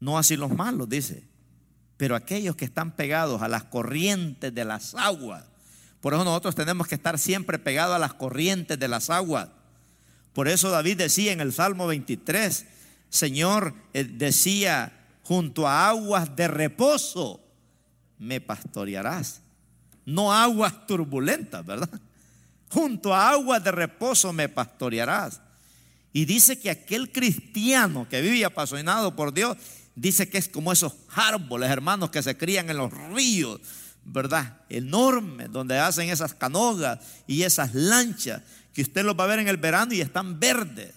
[0.01, 1.30] No así los malos, dice
[2.01, 5.45] Pero aquellos que están pegados a las corrientes de las aguas,
[6.01, 9.51] por eso nosotros tenemos que estar siempre pegados a las corrientes de las aguas.
[10.33, 12.65] Por eso David decía en el Salmo 23,
[13.11, 17.39] Señor, eh, decía, junto a aguas de reposo
[18.19, 19.43] me pastorearás.
[20.07, 22.01] No aguas turbulentas, ¿verdad?
[22.71, 25.43] Junto a aguas de reposo me pastorearás.
[26.15, 29.59] Y dice que aquel cristiano que vive apasionado por Dios,
[29.95, 33.61] dice que es como esos árboles, hermanos, que se crían en los ríos,
[34.05, 34.63] ¿verdad?
[34.69, 39.49] Enormes, donde hacen esas canogas y esas lanchas, que usted los va a ver en
[39.49, 40.95] el verano y están verdes.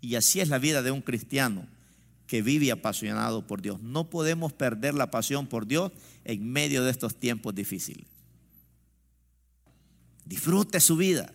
[0.00, 1.66] Y así es la vida de un cristiano
[2.26, 3.80] que vive apasionado por Dios.
[3.80, 5.92] No podemos perder la pasión por Dios
[6.24, 8.06] en medio de estos tiempos difíciles.
[10.24, 11.32] Disfrute su vida.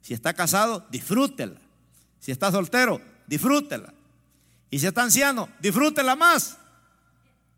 [0.00, 1.60] Si está casado, disfrútela.
[2.18, 3.92] Si está soltero, disfrútela.
[4.72, 6.56] Y si está anciano, disfrútela más.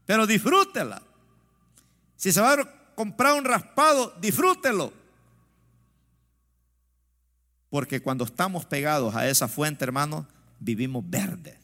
[0.05, 1.01] Pero disfrútela.
[2.17, 4.93] Si se va a comprar un raspado, disfrútelo.
[7.71, 10.27] Porque cuando estamos pegados a esa fuente, hermano,
[10.59, 11.57] vivimos verde.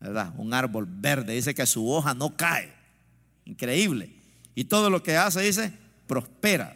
[0.00, 0.32] ¿Verdad?
[0.38, 1.34] Un árbol verde.
[1.34, 2.72] Dice que su hoja no cae.
[3.44, 4.16] Increíble.
[4.54, 5.74] Y todo lo que hace, dice,
[6.06, 6.74] prospera.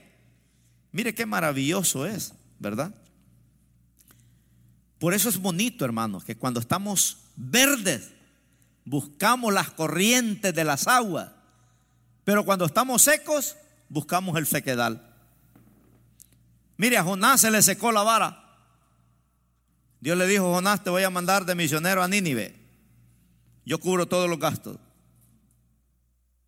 [0.93, 2.95] Mire qué maravilloso es, ¿verdad?
[4.99, 8.13] Por eso es bonito, hermanos, que cuando estamos verdes,
[8.85, 11.31] buscamos las corrientes de las aguas.
[12.25, 13.57] Pero cuando estamos secos,
[13.89, 15.09] buscamos el sequedal.
[16.77, 18.39] Mire, a Jonás se le secó la vara.
[20.01, 22.57] Dios le dijo, Jonás, te voy a mandar de misionero a Nínive.
[23.65, 24.79] Yo cubro todos los gastos.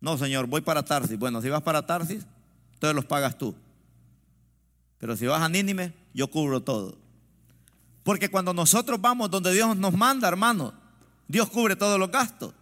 [0.01, 1.17] No, Señor, voy para Tarsis.
[1.17, 2.25] Bueno, si vas para Tarsis,
[2.73, 3.55] entonces los pagas tú.
[4.97, 6.97] Pero si vas a Nínive, yo cubro todo.
[8.05, 10.75] Porque cuando nosotros vamos donde Dios nos manda, hermano,
[11.27, 12.53] Dios cubre todos los gastos.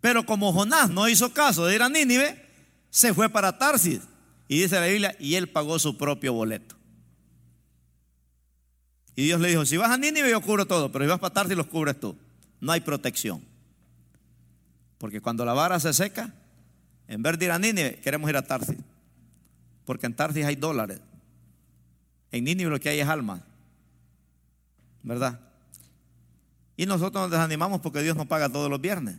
[0.00, 2.48] Pero como Jonás no hizo caso de ir a Nínive,
[2.88, 4.00] se fue para Tarsis.
[4.48, 6.74] Y dice la Biblia, y él pagó su propio boleto.
[9.14, 11.34] Y Dios le dijo, si vas a Nínive yo cubro todo, pero si vas para
[11.34, 12.16] Tarsis los cubres tú.
[12.60, 13.44] No hay protección.
[14.96, 16.32] Porque cuando la vara se seca,
[17.08, 18.78] en vez de ir a Nínive, queremos ir a Tarsis.
[19.84, 21.02] Porque en Tarsis hay dólares.
[22.32, 23.42] En Nínive lo que hay es alma.
[25.02, 25.38] ¿Verdad?
[26.76, 29.18] Y nosotros nos desanimamos porque Dios nos paga todos los viernes.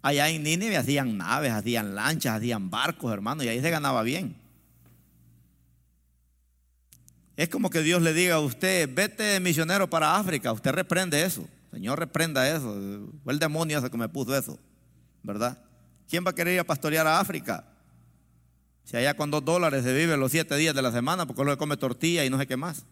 [0.00, 4.36] Allá en Nínive hacían naves, hacían lanchas, hacían barcos, hermano, y ahí se ganaba bien.
[7.36, 11.48] Es como que Dios le diga a usted, vete misionero para África, usted reprende eso.
[11.72, 12.76] Señor, reprenda eso.
[13.24, 14.58] Fue el demonio ese que me puso eso,
[15.22, 15.58] ¿verdad?
[16.08, 17.64] ¿Quién va a querer ir a pastorear a África?
[18.84, 21.58] Si allá con dos dólares se vive los siete días de la semana, porque luego
[21.58, 22.84] come tortilla y no sé qué más.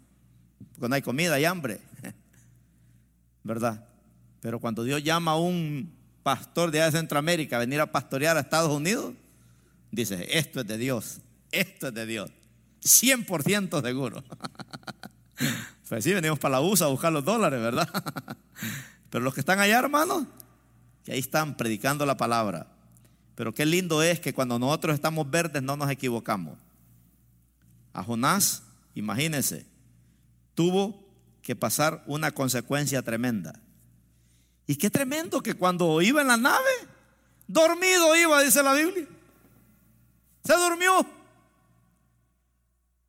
[0.72, 1.80] Porque no hay comida, hay hambre.
[3.42, 3.86] ¿Verdad?
[4.40, 8.72] Pero cuando Dios llama a un pastor de Centroamérica a venir a pastorear a Estados
[8.72, 9.14] Unidos,
[9.90, 11.18] dice, esto es de Dios,
[11.50, 12.30] esto es de Dios.
[12.82, 14.24] 100% seguro.
[15.88, 17.88] pues sí, venimos para la USA a buscar los dólares, ¿verdad?
[19.10, 20.24] Pero los que están allá, hermanos,
[21.04, 22.68] que ahí están predicando la palabra.
[23.40, 26.58] Pero qué lindo es que cuando nosotros estamos verdes no nos equivocamos.
[27.94, 29.64] A Jonás, imagínense,
[30.54, 31.02] tuvo
[31.40, 33.58] que pasar una consecuencia tremenda.
[34.66, 36.68] Y qué tremendo que cuando iba en la nave,
[37.46, 39.06] dormido iba, dice la Biblia.
[40.44, 41.06] Se durmió.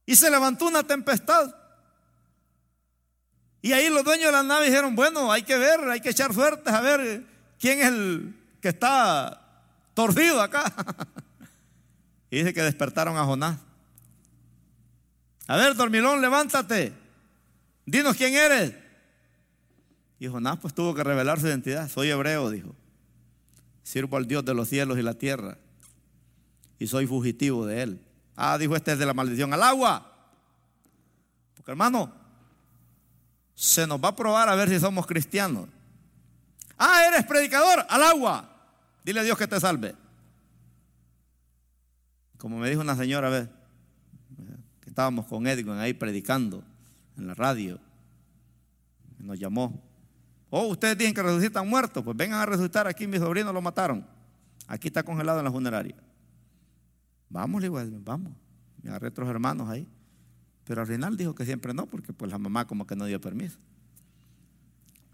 [0.06, 1.54] Y se levantó una tempestad.
[3.62, 6.34] Y ahí los dueños de la nave dijeron, bueno, hay que ver, hay que echar
[6.34, 7.26] suertes a ver
[7.60, 9.40] quién es el que está
[9.93, 10.73] torcido acá.
[12.30, 13.60] y dice que despertaron a Jonás.
[15.47, 16.93] A ver, dormilón, levántate.
[17.86, 18.73] Dinos quién eres.
[20.19, 21.89] Y Jonás pues tuvo que revelar su identidad.
[21.89, 22.75] Soy hebreo, dijo.
[23.84, 25.58] Sirvo al Dios de los cielos y la tierra.
[26.77, 28.01] Y soy fugitivo de él.
[28.36, 30.12] Ah, dijo este es de la maldición al agua.
[31.56, 32.13] Porque hermano,
[33.56, 35.67] se nos va a probar a ver si somos cristianos.
[36.77, 38.50] Ah, eres predicador, al agua.
[39.04, 39.95] Dile a Dios que te salve.
[42.37, 43.49] Como me dijo una señora, a ver,
[44.79, 46.63] que estábamos con Edwin ahí predicando
[47.17, 47.79] en la radio,
[49.19, 49.81] nos llamó.
[50.49, 54.06] Oh, ustedes dicen que resucitan muertos, pues vengan a resucitar aquí, mis sobrinos lo mataron.
[54.67, 55.95] Aquí está congelado en la funeraria.
[57.29, 58.33] Vamos, igual, vamos.
[58.81, 59.87] Me agarré otros hermanos ahí.
[60.63, 63.19] Pero al final dijo que siempre no, porque pues la mamá como que no dio
[63.19, 63.58] permiso.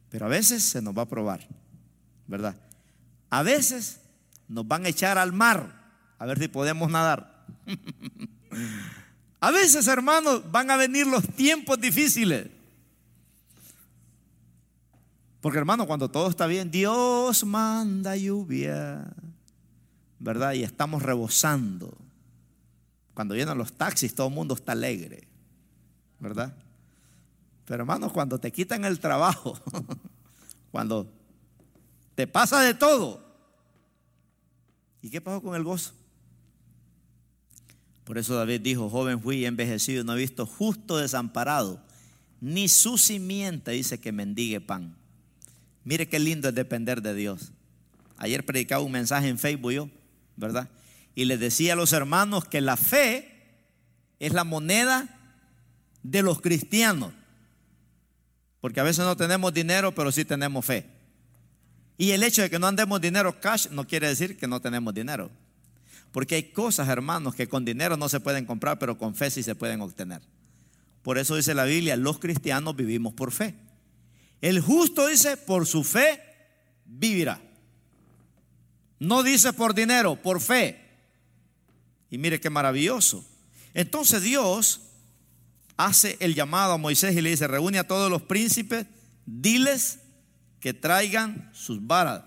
[0.09, 1.47] Pero a veces se nos va a probar,
[2.27, 2.55] ¿verdad?
[3.30, 3.99] A veces
[4.47, 5.78] nos van a echar al mar
[6.19, 7.45] a ver si podemos nadar.
[9.39, 12.49] a veces, hermanos, van a venir los tiempos difíciles.
[15.41, 19.05] Porque hermano, cuando todo está bien, Dios manda lluvia,
[20.19, 20.53] ¿verdad?
[20.53, 21.95] Y estamos rebosando.
[23.13, 25.28] Cuando vienen los taxis, todo el mundo está alegre,
[26.19, 26.53] ¿verdad?
[27.65, 29.59] Pero hermano, cuando te quitan el trabajo,
[30.71, 31.07] cuando
[32.18, 33.24] te pasa de todo,
[35.03, 35.93] ¿y qué pasó con el gozo?
[38.05, 41.80] Por eso David dijo, joven fui envejecido, no he visto justo desamparado,
[42.41, 44.97] ni su simiente dice que mendigue pan.
[45.84, 47.51] Mire qué lindo es depender de Dios.
[48.18, 49.89] Ayer predicaba un mensaje en Facebook yo,
[50.38, 50.70] ¿verdad?
[51.13, 53.61] Y les decía a los hermanos que la fe
[54.18, 55.20] es la moneda
[56.01, 57.13] de los cristianos.
[58.59, 60.96] Porque a veces no tenemos dinero, pero sí tenemos fe.
[61.97, 64.93] Y el hecho de que no andemos dinero cash no quiere decir que no tenemos
[64.93, 65.31] dinero.
[66.11, 69.43] Porque hay cosas, hermanos, que con dinero no se pueden comprar, pero con fe sí
[69.43, 70.21] se pueden obtener.
[71.01, 73.55] Por eso dice la Biblia, los cristianos vivimos por fe.
[74.41, 76.21] El justo dice, por su fe
[76.85, 77.41] vivirá.
[78.99, 80.79] No dice por dinero, por fe.
[82.09, 83.25] Y mire qué maravilloso.
[83.73, 84.81] Entonces Dios
[85.77, 88.85] hace el llamado a Moisés y le dice, reúne a todos los príncipes,
[89.25, 89.99] diles
[90.60, 92.24] que traigan sus varas,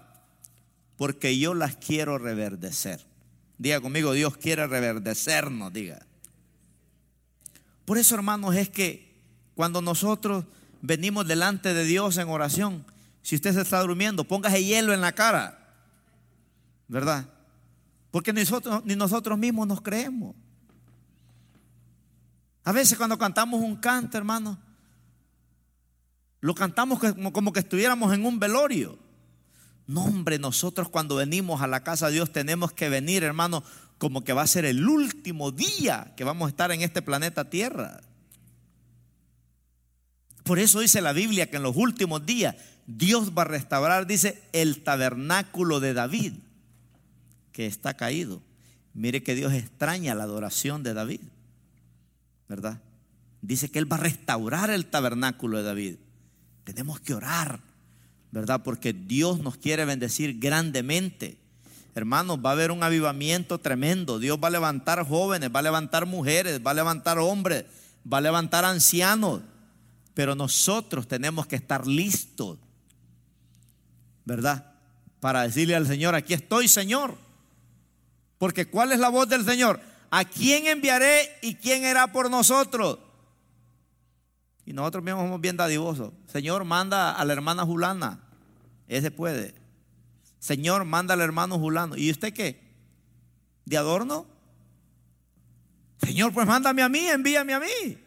[0.97, 3.05] porque yo las quiero reverdecer.
[3.59, 6.07] Diga conmigo, Dios quiere reverdecernos, diga.
[7.85, 9.21] Por eso, hermanos, es que
[9.55, 10.45] cuando nosotros
[10.81, 12.85] venimos delante de Dios en oración,
[13.23, 15.75] si usted se está durmiendo, póngase hielo en la cara,
[16.89, 17.29] ¿verdad?
[18.11, 20.35] Porque nosotros, ni nosotros mismos nos creemos.
[22.65, 24.59] A veces cuando cantamos un canto, hermano,
[26.41, 26.99] lo cantamos
[27.33, 28.99] como, que estuviéramos en un velorio.
[29.87, 33.63] No, hombre, nosotros cuando venimos a la casa de Dios tenemos que venir, hermano,
[33.99, 37.51] como que va a ser el último día que vamos a estar en este planeta
[37.51, 38.01] Tierra.
[40.45, 44.43] Por eso dice la Biblia que en los últimos días Dios va a restaurar, dice,
[44.53, 46.35] el tabernáculo de David,
[47.53, 48.43] que está caído.
[48.95, 51.21] Mire que Dios extraña la adoración de David,
[52.49, 52.81] ¿verdad?
[53.43, 55.97] Dice que Él va a restaurar el tabernáculo de David.
[56.65, 57.61] Tenemos que orar
[58.31, 58.63] ¿verdad?
[58.63, 61.37] Porque Dios nos quiere bendecir grandemente.
[61.95, 64.19] Hermanos, va a haber un avivamiento tremendo.
[64.19, 67.65] Dios va a levantar jóvenes, va a levantar mujeres, va a levantar hombres,
[68.11, 69.41] va a levantar ancianos.
[70.15, 72.59] Pero nosotros tenemos que estar listos,
[74.25, 74.73] ¿verdad?
[75.19, 77.17] Para decirle al Señor, aquí estoy, Señor.
[78.39, 79.81] Porque ¿cuál es la voz del Señor?
[80.11, 82.99] ¿A quién enviaré y quién era por nosotros?
[84.67, 86.13] Y nosotros mismos somos bien dadivosos.
[86.27, 88.21] Señor, manda a la hermana Julana.
[88.89, 89.55] Ese puede.
[90.39, 91.97] Señor, manda al hermano Julano.
[91.97, 92.61] ¿Y usted qué?
[93.65, 94.27] ¿De adorno?
[96.03, 97.99] Señor, pues mándame a mí, envíame a mí.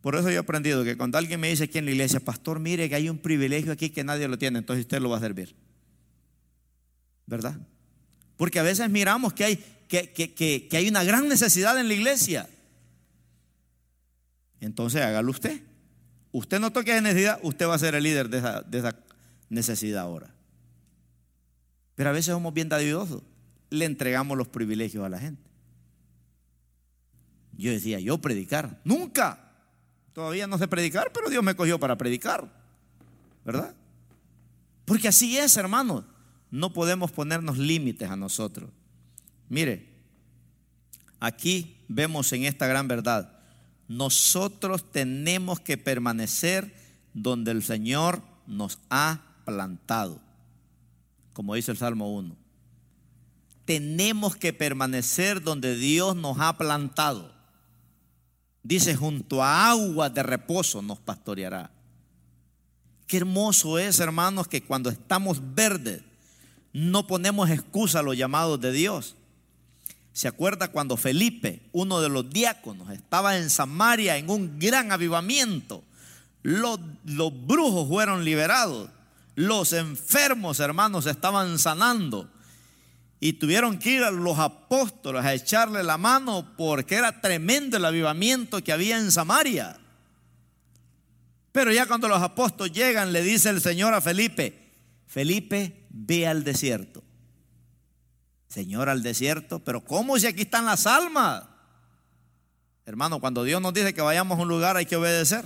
[0.00, 2.60] Por eso yo he aprendido que cuando alguien me dice aquí en la iglesia, pastor,
[2.60, 5.20] mire que hay un privilegio aquí que nadie lo tiene, entonces usted lo va a
[5.20, 5.56] servir.
[7.26, 7.56] ¿Verdad?
[8.36, 9.56] Porque a veces miramos que hay,
[9.88, 12.48] que, que hay una gran necesidad en la iglesia.
[14.60, 15.62] Entonces hágalo usted.
[16.32, 18.38] Usted no toque esa necesidad, usted va a ser el líder de
[18.78, 18.96] esa,
[19.48, 20.34] necesidad ahora.
[21.94, 23.22] Pero a veces somos bien dadivosos.
[23.70, 25.42] Le entregamos los privilegios a la gente.
[27.56, 28.80] Yo decía, yo predicar.
[28.84, 29.50] Nunca.
[30.12, 32.50] Todavía no sé predicar, pero Dios me cogió para predicar.
[33.44, 33.74] ¿Verdad?
[34.84, 36.04] Porque así es, hermanos.
[36.50, 38.70] No podemos ponernos límites a nosotros.
[39.48, 39.88] Mire,
[41.18, 43.35] aquí vemos en esta gran verdad
[43.88, 46.74] nosotros tenemos que permanecer
[47.14, 50.20] donde el Señor nos ha plantado,
[51.32, 52.36] como dice el Salmo 1.
[53.64, 57.34] Tenemos que permanecer donde Dios nos ha plantado.
[58.62, 61.70] Dice, junto a aguas de reposo nos pastoreará.
[63.06, 66.02] Qué hermoso es, hermanos, que cuando estamos verdes
[66.72, 69.15] no ponemos excusa a los llamados de Dios.
[70.16, 75.84] ¿Se acuerda cuando Felipe, uno de los diáconos, estaba en Samaria en un gran avivamiento?
[76.42, 76.80] Los,
[77.46, 78.88] brujos fueron liberados,
[79.34, 82.30] los enfermos hermanos estaban sanando
[83.20, 87.84] y tuvieron que ir a los apóstoles a echarle la mano porque era tremendo el
[87.84, 89.78] avivamiento que había en Samaria.
[91.52, 94.72] Pero ya cuando los apóstoles llegan, le dice el Señor a Felipe,
[95.06, 97.04] Felipe, ve al desierto.
[98.56, 101.44] Señor, al desierto, pero ¿cómo si aquí están las almas?
[102.86, 105.44] Hermano, cuando Dios nos dice que vayamos a un lugar hay que obedecer.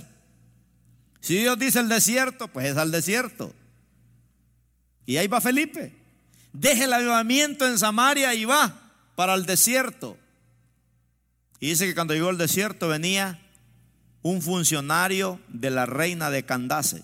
[1.19, 3.53] Si Dios dice el desierto, pues es al desierto.
[5.05, 5.93] Y ahí va Felipe.
[6.53, 8.79] Deje el avivamiento en Samaria y va
[9.17, 10.17] para el desierto.
[11.59, 13.41] Y dice que cuando llegó al desierto venía
[14.21, 17.03] un funcionario de la reina de Candace.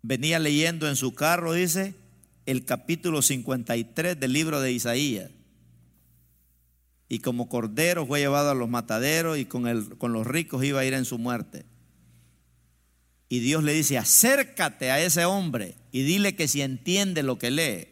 [0.00, 1.94] Venía leyendo en su carro, dice,
[2.46, 5.30] el capítulo 53 del libro de Isaías.
[7.08, 10.80] Y como cordero fue llevado a los mataderos y con, el, con los ricos iba
[10.80, 11.66] a ir en su muerte.
[13.28, 17.50] Y Dios le dice, acércate a ese hombre y dile que si entiende lo que
[17.50, 17.88] lee.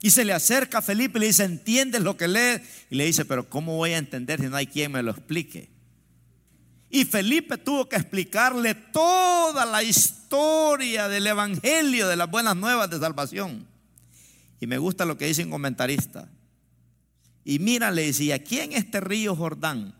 [0.00, 2.62] Y se le acerca a Felipe y le dice, ¿entiendes lo que lee?
[2.90, 5.71] Y le dice, pero ¿cómo voy a entender si no hay quien me lo explique?
[6.94, 12.98] Y Felipe tuvo que explicarle toda la historia del Evangelio, de las buenas nuevas de
[12.98, 13.66] salvación.
[14.60, 16.28] Y me gusta lo que dice un comentarista.
[17.46, 19.94] Y mira, le decía, aquí en este río Jordán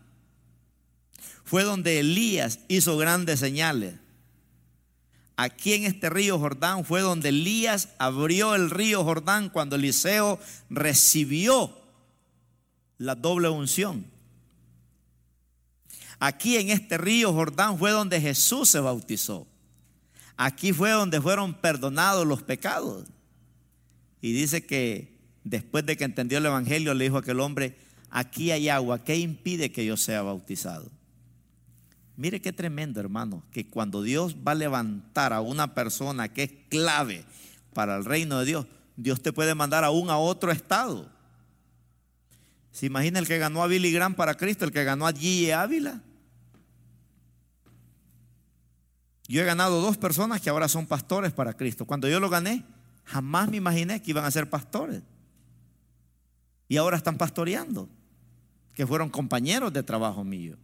[1.43, 3.95] fue donde Elías hizo grandes señales.
[5.35, 10.39] Aquí en este río Jordán fue donde Elías abrió el río Jordán cuando Eliseo
[10.69, 11.75] recibió
[12.99, 14.12] la doble unción.
[16.25, 19.45] Aquí en este río Jordán fue donde Jesús se bautizó.
[20.37, 23.03] Aquí fue donde fueron perdonados los pecados.
[24.21, 27.77] Y dice que después de que entendió el Evangelio le dijo a aquel hombre,
[28.09, 30.89] aquí hay agua, ¿qué impide que yo sea bautizado?
[32.15, 36.51] Mire qué tremendo, hermano, que cuando Dios va a levantar a una persona que es
[36.69, 37.25] clave
[37.73, 38.65] para el reino de Dios,
[38.95, 41.11] Dios te puede mandar aún a otro estado.
[42.71, 45.51] ¿Se imagina el que ganó a Billy Graham para Cristo, el que ganó a G.
[45.51, 46.01] Ávila?
[49.27, 51.85] Yo he ganado dos personas que ahora son pastores para Cristo.
[51.85, 52.65] Cuando yo lo gané,
[53.05, 55.01] jamás me imaginé que iban a ser pastores.
[56.67, 57.89] Y ahora están pastoreando,
[58.73, 60.57] que fueron compañeros de trabajo mío.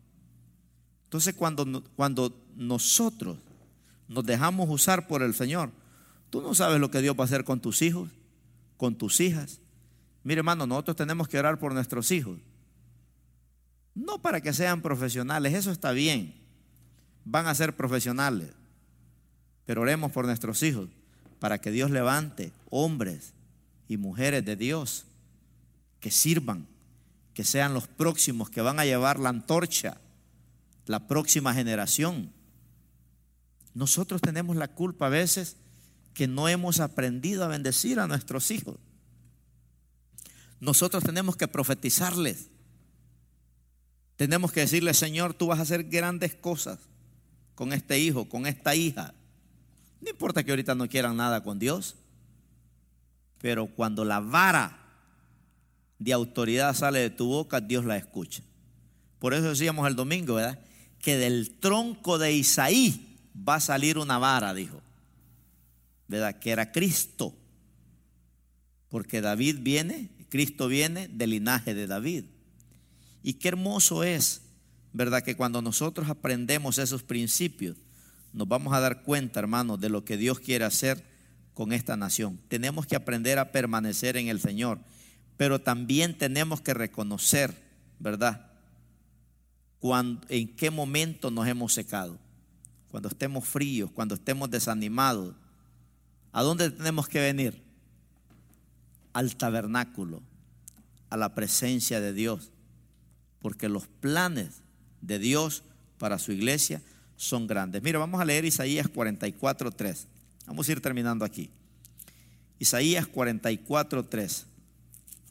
[1.05, 3.37] Entonces cuando, cuando nosotros
[4.07, 5.71] nos dejamos usar por el Señor,
[6.29, 8.09] tú no sabes lo que Dios va a hacer con tus hijos,
[8.77, 9.59] con tus hijas.
[10.23, 12.39] Mire hermano, nosotros tenemos que orar por nuestros hijos.
[13.95, 16.38] No para que sean profesionales, eso está bien.
[17.25, 18.49] Van a ser profesionales.
[19.65, 20.89] Pero oremos por nuestros hijos
[21.39, 23.33] para que Dios levante hombres
[23.87, 25.05] y mujeres de Dios
[25.99, 26.67] que sirvan,
[27.33, 29.97] que sean los próximos que van a llevar la antorcha
[30.89, 32.33] la próxima generación.
[33.75, 35.55] Nosotros tenemos la culpa a veces
[36.15, 38.77] que no hemos aprendido a bendecir a nuestros hijos.
[40.59, 42.47] Nosotros tenemos que profetizarles.
[44.15, 46.79] Tenemos que decirle, Señor, tú vas a hacer grandes cosas
[47.59, 49.13] con este hijo, con esta hija.
[49.99, 51.97] No importa que ahorita no quieran nada con Dios,
[53.41, 54.79] pero cuando la vara
[55.97, 58.43] de autoridad sale de tu boca, Dios la escucha.
[59.19, 60.57] Por eso decíamos el domingo, ¿verdad?
[61.01, 64.81] que del tronco de Isaí va a salir una vara, dijo.
[66.07, 66.39] ¿Verdad?
[66.39, 67.35] Que era Cristo.
[68.87, 72.23] Porque David viene, Cristo viene del linaje de David.
[73.21, 74.43] Y qué hermoso es,
[74.93, 75.23] ¿verdad?
[75.23, 77.77] Que cuando nosotros aprendemos esos principios,
[78.33, 81.03] nos vamos a dar cuenta, hermanos, de lo que Dios quiere hacer
[81.53, 82.39] con esta nación.
[82.47, 84.79] Tenemos que aprender a permanecer en el Señor,
[85.37, 87.53] pero también tenemos que reconocer,
[87.99, 88.49] ¿verdad?
[90.29, 92.19] en qué momento nos hemos secado.
[92.89, 95.35] Cuando estemos fríos, cuando estemos desanimados.
[96.31, 97.63] ¿A dónde tenemos que venir?
[99.13, 100.21] Al tabernáculo,
[101.09, 102.51] a la presencia de Dios.
[103.39, 104.63] Porque los planes
[105.01, 105.63] de Dios
[105.97, 106.81] para su iglesia
[107.15, 107.83] son grandes.
[107.83, 110.07] Mira, vamos a leer Isaías 44, 3.
[110.47, 111.49] Vamos a ir terminando aquí.
[112.59, 114.45] Isaías 44, 3.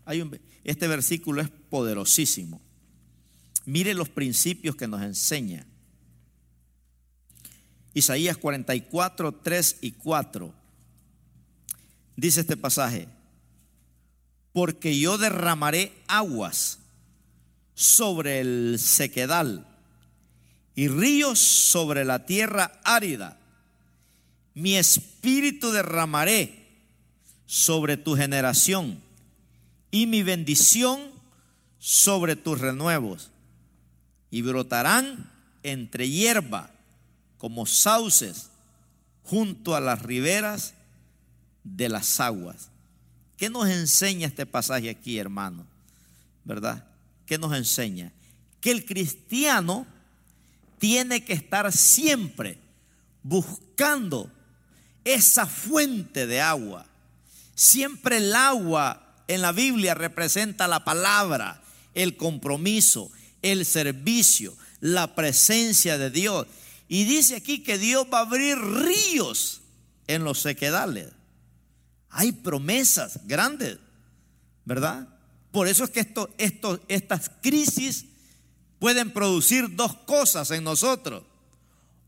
[0.04, 2.60] Hay un, este versículo es poderosísimo.
[3.64, 5.66] Mire los principios que nos enseña.
[7.94, 10.54] Isaías 44, 3 y 4.
[12.16, 13.08] Dice este pasaje,
[14.52, 16.78] porque yo derramaré aguas
[17.78, 19.64] sobre el sequedal
[20.74, 23.38] y ríos sobre la tierra árida.
[24.52, 26.66] Mi espíritu derramaré
[27.46, 29.00] sobre tu generación
[29.92, 31.00] y mi bendición
[31.78, 33.30] sobre tus renuevos
[34.32, 35.30] y brotarán
[35.62, 36.72] entre hierba
[37.36, 38.50] como sauces
[39.22, 40.74] junto a las riberas
[41.62, 42.70] de las aguas.
[43.36, 45.64] ¿Qué nos enseña este pasaje aquí, hermano?
[46.42, 46.87] ¿Verdad?
[47.28, 48.10] ¿Qué nos enseña?
[48.58, 49.86] Que el cristiano
[50.78, 52.58] tiene que estar siempre
[53.22, 54.32] buscando
[55.04, 56.86] esa fuente de agua.
[57.54, 61.62] Siempre el agua en la Biblia representa la palabra,
[61.92, 63.10] el compromiso,
[63.42, 66.46] el servicio, la presencia de Dios.
[66.88, 69.60] Y dice aquí que Dios va a abrir ríos
[70.06, 71.10] en los sequedales.
[72.08, 73.76] Hay promesas grandes,
[74.64, 75.17] ¿verdad?
[75.58, 76.06] Por eso es que
[76.86, 78.04] estas crisis
[78.78, 81.24] pueden producir dos cosas en nosotros.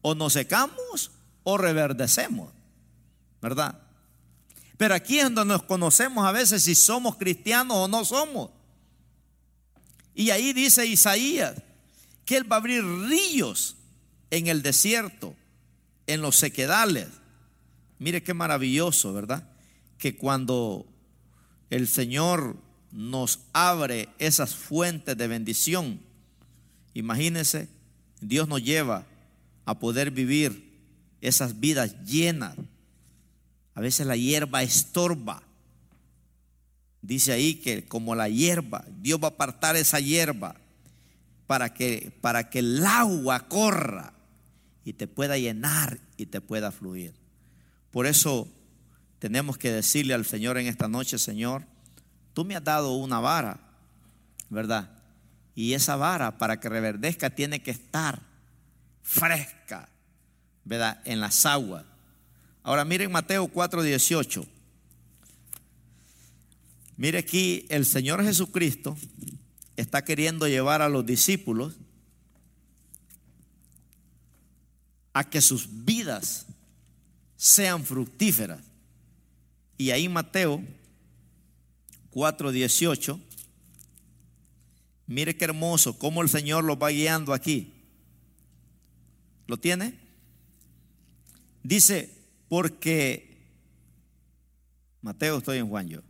[0.03, 1.11] O nos secamos
[1.42, 2.53] o reverdecemos.
[3.42, 3.76] ¿Verdad?
[4.76, 8.51] Pero aquí es donde nos conocemos a veces si somos cristianos o no somos.
[10.14, 11.57] Y ahí dice Isaías
[12.24, 13.78] que Él va a abrir ríos
[14.30, 15.34] en el desierto,
[16.07, 17.09] en los sequedales.
[17.98, 19.42] Mire qué maravilloso, ¿verdad?
[19.98, 20.86] Que cuando
[21.68, 26.01] el Señor nos abre esas fuentes de bendición,
[26.95, 27.68] imagínense,
[28.20, 29.07] Dios nos lleva
[29.64, 30.70] a poder vivir
[31.20, 32.57] esas vidas llenas.
[33.74, 35.43] A veces la hierba estorba.
[37.03, 40.57] Dice ahí que como la hierba, Dios va a apartar esa hierba
[41.47, 44.12] para que, para que el agua corra
[44.84, 47.14] y te pueda llenar y te pueda fluir.
[47.91, 48.49] Por eso
[49.18, 51.64] tenemos que decirle al Señor en esta noche, Señor,
[52.35, 53.61] tú me has dado una vara,
[54.49, 54.91] ¿verdad?
[55.55, 58.20] Y esa vara para que reverdezca tiene que estar
[59.03, 59.89] fresca,
[60.64, 61.01] ¿verdad?
[61.05, 61.85] En las aguas.
[62.62, 64.47] Ahora miren Mateo 4:18.
[66.97, 68.97] Mire aquí, el Señor Jesucristo
[69.76, 71.76] está queriendo llevar a los discípulos
[75.14, 76.47] a que sus vidas
[77.37, 78.61] sean fructíferas.
[79.78, 80.62] Y ahí Mateo
[82.12, 83.20] 4:18,
[85.06, 87.72] mire qué hermoso, cómo el Señor los va guiando aquí.
[89.46, 89.98] ¿Lo tiene?
[91.62, 92.16] Dice,
[92.48, 93.30] porque
[95.02, 96.00] Mateo estoy en Juan yo.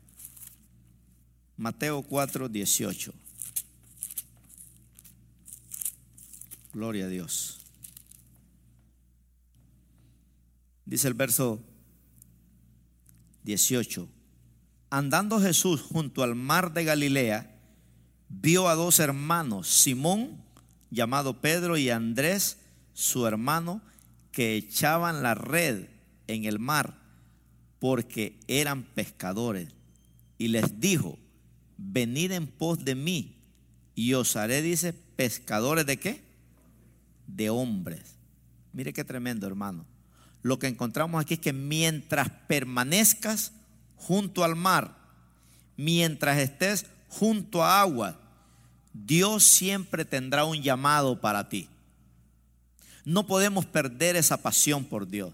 [1.57, 3.15] Mateo 4, 18.
[6.73, 7.61] Gloria a Dios.
[10.85, 11.63] Dice el verso
[13.45, 14.09] 18.
[14.91, 17.57] Andando Jesús junto al mar de Galilea,
[18.29, 20.43] vio a dos hermanos, Simón,
[20.91, 22.59] llamado Pedro, y Andrés,
[22.93, 23.81] su hermano,
[24.33, 25.87] que echaban la red
[26.27, 26.99] en el mar
[27.79, 29.69] porque eran pescadores.
[30.39, 31.19] Y les dijo,
[31.77, 33.37] venid en pos de mí
[33.95, 36.23] y os haré, dice, pescadores de qué?
[37.27, 38.17] De hombres.
[38.73, 39.87] Mire qué tremendo, hermano.
[40.43, 43.53] Lo que encontramos aquí es que mientras permanezcas
[44.01, 44.97] junto al mar,
[45.77, 48.19] mientras estés junto a agua,
[48.93, 51.69] Dios siempre tendrá un llamado para ti.
[53.05, 55.33] No podemos perder esa pasión por Dios.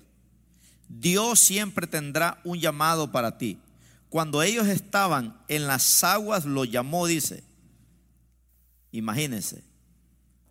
[0.89, 3.59] Dios siempre tendrá un llamado para ti.
[4.09, 7.43] Cuando ellos estaban en las aguas, lo llamó, dice.
[8.93, 9.65] Imagínense.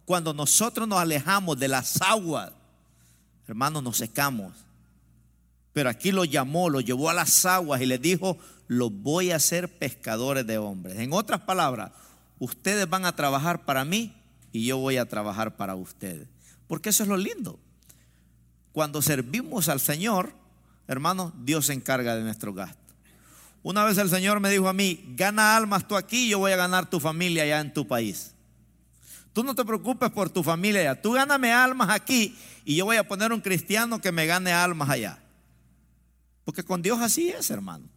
[0.04, 2.52] Cuando nosotros nos alejamos de las aguas,
[3.48, 4.65] hermanos, nos secamos.
[5.76, 8.38] Pero aquí lo llamó, lo llevó a las aguas y les dijo,
[8.70, 10.98] los voy a hacer pescadores de hombres.
[11.00, 11.92] En otras palabras,
[12.40, 14.16] ustedes van a trabajar para mí
[14.54, 16.30] y yo voy a trabajar para ustedes.
[16.68, 17.60] Porque eso es lo lindo.
[18.72, 20.32] Cuando servimos al Señor,
[20.88, 22.80] hermano, Dios se encarga de nuestro gasto.
[23.62, 26.56] Una vez el Señor me dijo a mí, gana almas tú aquí, yo voy a
[26.56, 28.32] ganar tu familia allá en tu país.
[29.34, 32.96] Tú no te preocupes por tu familia allá, tú gáname almas aquí y yo voy
[32.96, 35.20] a poner un cristiano que me gane almas allá.
[36.46, 37.90] Porque con Dios así es, hermano.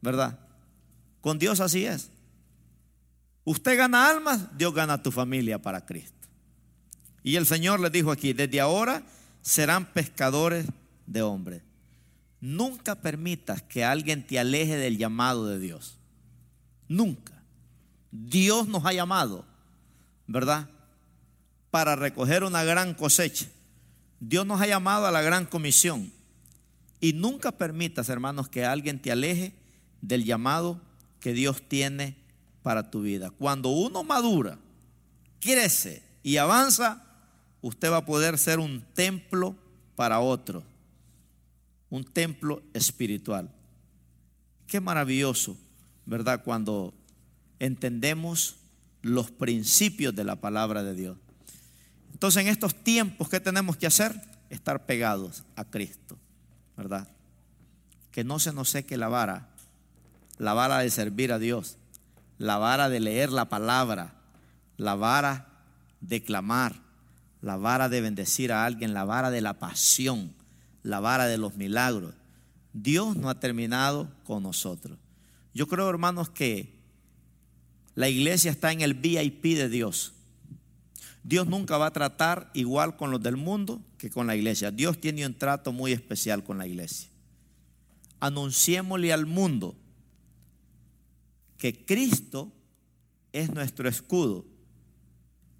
[0.00, 0.38] ¿Verdad?
[1.20, 2.10] Con Dios así es.
[3.44, 6.26] Usted gana almas, Dios gana tu familia para Cristo.
[7.22, 9.02] Y el Señor le dijo aquí, desde ahora
[9.42, 10.66] serán pescadores
[11.06, 11.62] de hombres.
[12.40, 15.98] Nunca permitas que alguien te aleje del llamado de Dios.
[16.88, 17.42] Nunca.
[18.10, 19.44] Dios nos ha llamado,
[20.26, 20.68] ¿verdad?
[21.70, 23.46] Para recoger una gran cosecha.
[24.20, 26.12] Dios nos ha llamado a la gran comisión.
[27.04, 29.52] Y nunca permitas, hermanos, que alguien te aleje
[30.00, 30.80] del llamado
[31.20, 32.16] que Dios tiene
[32.62, 33.28] para tu vida.
[33.28, 34.58] Cuando uno madura,
[35.38, 37.04] crece y avanza,
[37.60, 39.54] usted va a poder ser un templo
[39.96, 40.64] para otro,
[41.90, 43.50] un templo espiritual.
[44.66, 45.58] Qué maravilloso,
[46.06, 46.42] ¿verdad?
[46.42, 46.94] Cuando
[47.58, 48.56] entendemos
[49.02, 51.18] los principios de la palabra de Dios.
[52.14, 54.18] Entonces en estos tiempos, ¿qué tenemos que hacer?
[54.48, 56.16] Estar pegados a Cristo,
[56.76, 57.08] ¿verdad?
[58.10, 59.48] Que no se nos seque la vara,
[60.38, 61.76] la vara de servir a Dios,
[62.38, 64.14] la vara de leer la palabra,
[64.76, 65.48] la vara
[66.00, 66.74] de clamar,
[67.40, 70.32] la vara de bendecir a alguien, la vara de la pasión,
[70.82, 72.14] la vara de los milagros.
[72.72, 74.98] Dios no ha terminado con nosotros.
[75.52, 76.74] Yo creo, hermanos, que
[77.94, 80.13] la iglesia está en el VIP de Dios.
[81.24, 84.70] Dios nunca va a tratar igual con los del mundo que con la iglesia.
[84.70, 87.08] Dios tiene un trato muy especial con la iglesia.
[88.20, 89.74] Anunciémosle al mundo
[91.56, 92.52] que Cristo
[93.32, 94.44] es nuestro escudo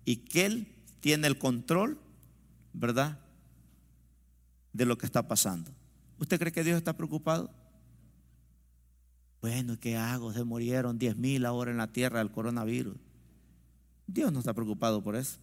[0.05, 0.69] y que Él
[1.01, 1.99] tiene el control,
[2.75, 3.19] ¿verdad?
[4.75, 5.71] De lo que está pasando.
[6.19, 7.51] ¿Usted cree que Dios está preocupado?
[9.41, 10.33] Bueno, ¿qué hago?
[10.35, 12.97] Se murieron 10 mil ahora en la tierra del coronavirus.
[14.07, 15.39] Dios no está preocupado por eso,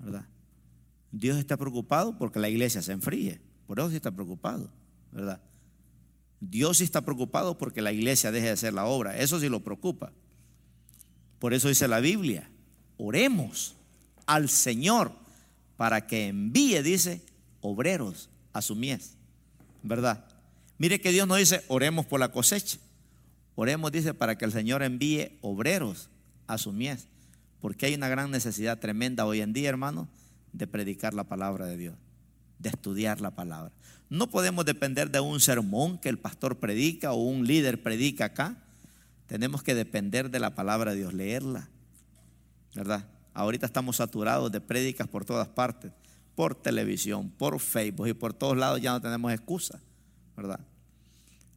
[0.00, 0.26] ¿verdad?
[1.12, 3.40] Dios está preocupado porque la iglesia se enfríe.
[3.66, 4.70] Por eso está preocupado,
[5.12, 5.40] ¿verdad?
[6.40, 9.16] Dios está preocupado porque la iglesia deje de hacer la obra.
[9.18, 10.12] Eso sí lo preocupa.
[11.38, 12.50] Por eso dice la Biblia,
[12.96, 13.76] oremos
[14.26, 15.12] al Señor
[15.76, 17.22] para que envíe, dice,
[17.60, 19.16] obreros a su mies.
[19.82, 20.24] ¿Verdad?
[20.78, 22.78] Mire que Dios no dice, oremos por la cosecha.
[23.54, 26.08] Oremos, dice, para que el Señor envíe obreros
[26.46, 27.06] a su mies.
[27.60, 30.08] Porque hay una gran necesidad tremenda hoy en día, hermano,
[30.52, 31.96] de predicar la palabra de Dios,
[32.58, 33.72] de estudiar la palabra.
[34.08, 38.56] No podemos depender de un sermón que el pastor predica o un líder predica acá.
[39.26, 41.68] Tenemos que depender de la palabra de Dios, leerla.
[42.74, 43.08] ¿Verdad?
[43.34, 45.92] Ahorita estamos saturados de prédicas por todas partes,
[46.34, 49.80] por televisión, por Facebook y por todos lados ya no tenemos excusa,
[50.36, 50.60] ¿verdad?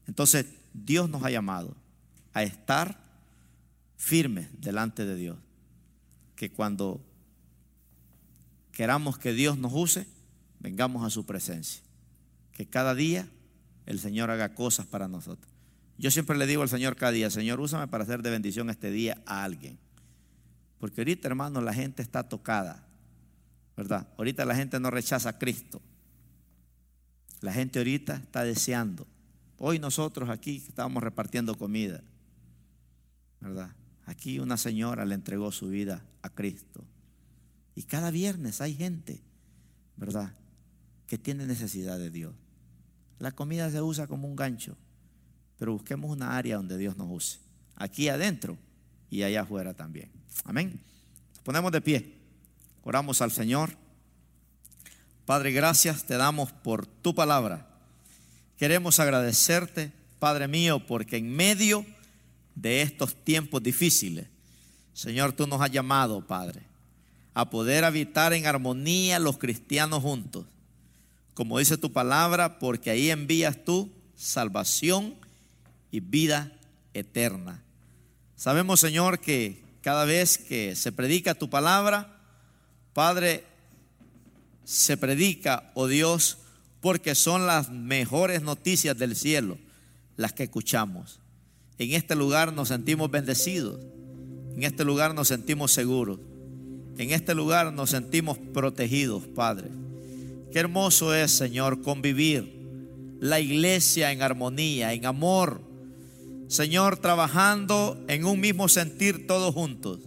[0.07, 1.75] Entonces, Dios nos ha llamado
[2.33, 2.99] a estar
[3.95, 5.37] firmes delante de Dios.
[6.35, 7.01] Que cuando
[8.71, 10.07] queramos que Dios nos use,
[10.59, 11.81] vengamos a su presencia.
[12.51, 13.27] Que cada día
[13.85, 15.51] el Señor haga cosas para nosotros.
[15.97, 18.91] Yo siempre le digo al Señor cada día, Señor, úsame para hacer de bendición este
[18.91, 19.77] día a alguien.
[20.79, 22.83] Porque ahorita, hermano, la gente está tocada,
[23.77, 24.07] ¿verdad?
[24.17, 25.81] Ahorita la gente no rechaza a Cristo.
[27.41, 29.07] La gente ahorita está deseando.
[29.57, 32.01] Hoy nosotros aquí estábamos repartiendo comida,
[33.39, 33.69] ¿verdad?
[34.05, 36.83] Aquí una señora le entregó su vida a Cristo.
[37.75, 39.21] Y cada viernes hay gente,
[39.95, 40.33] ¿verdad?
[41.07, 42.33] Que tiene necesidad de Dios.
[43.19, 44.77] La comida se usa como un gancho,
[45.57, 47.39] pero busquemos una área donde Dios nos use.
[47.75, 48.57] Aquí adentro
[49.09, 50.11] y allá afuera también.
[50.43, 50.81] Amén.
[51.33, 52.17] Nos ponemos de pie.
[52.83, 53.77] Oramos al Señor.
[55.25, 57.69] Padre, gracias te damos por tu palabra.
[58.57, 61.85] Queremos agradecerte, Padre mío, porque en medio
[62.55, 64.27] de estos tiempos difíciles,
[64.93, 66.61] Señor, tú nos has llamado, Padre,
[67.33, 70.45] a poder habitar en armonía los cristianos juntos.
[71.33, 75.15] Como dice tu palabra, porque ahí envías tú salvación
[75.91, 76.51] y vida
[76.93, 77.63] eterna.
[78.35, 82.19] Sabemos, Señor, que cada vez que se predica tu palabra,
[82.93, 83.45] Padre,
[84.63, 86.37] se predica, oh Dios,
[86.81, 89.57] porque son las mejores noticias del cielo
[90.15, 91.19] las que escuchamos.
[91.77, 93.79] En este lugar nos sentimos bendecidos,
[94.55, 96.19] en este lugar nos sentimos seguros,
[96.97, 99.69] en este lugar nos sentimos protegidos, Padre.
[100.51, 102.63] Qué hermoso es, Señor, convivir
[103.19, 105.61] la iglesia en armonía, en amor.
[106.47, 109.99] Señor, trabajando en un mismo sentir todos juntos,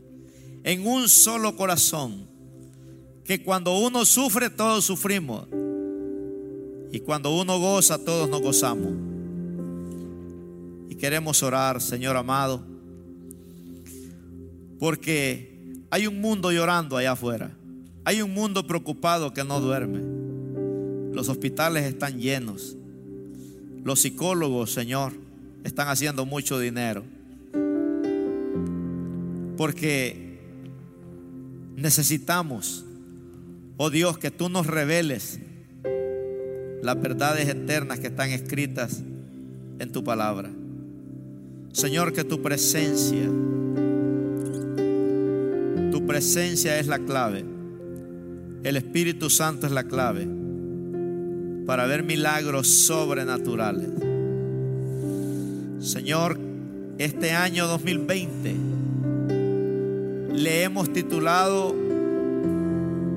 [0.62, 2.28] en un solo corazón.
[3.24, 5.48] Que cuando uno sufre, todos sufrimos.
[6.92, 9.15] Y cuando uno goza, todos nos gozamos.
[10.88, 12.64] Y queremos orar, Señor amado,
[14.78, 17.50] porque hay un mundo llorando allá afuera.
[18.04, 20.00] Hay un mundo preocupado que no duerme.
[21.12, 22.76] Los hospitales están llenos.
[23.82, 25.12] Los psicólogos, Señor,
[25.64, 27.02] están haciendo mucho dinero.
[29.56, 30.38] Porque
[31.76, 32.84] necesitamos,
[33.76, 35.40] oh Dios, que tú nos reveles
[36.82, 39.02] las verdades eternas que están escritas
[39.78, 40.50] en tu palabra.
[41.76, 43.26] Señor, que tu presencia,
[45.92, 47.44] tu presencia es la clave.
[48.62, 50.26] El Espíritu Santo es la clave
[51.66, 53.90] para ver milagros sobrenaturales.
[55.80, 56.38] Señor,
[56.96, 58.54] este año 2020
[60.32, 61.76] le hemos titulado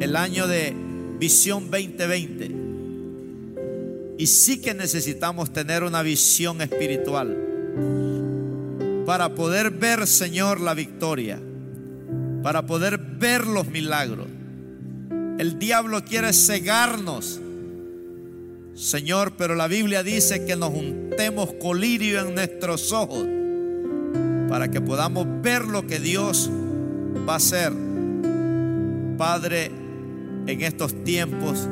[0.01, 0.75] el año de
[1.17, 2.51] visión 2020.
[4.17, 7.45] Y sí que necesitamos tener una visión espiritual
[9.09, 11.39] para poder ver, Señor, la victoria,
[12.43, 14.27] para poder ver los milagros.
[15.39, 17.41] El diablo quiere cegarnos
[18.75, 23.25] Señor, pero la Biblia dice que nos juntemos colirio en nuestros ojos
[24.47, 26.47] para que podamos ver lo que Dios
[27.27, 27.73] va a hacer.
[29.17, 29.71] Padre,
[30.45, 31.67] en estos tiempos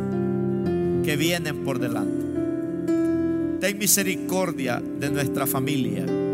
[1.06, 2.26] que vienen por delante.
[3.60, 6.27] Ten misericordia de nuestra familia.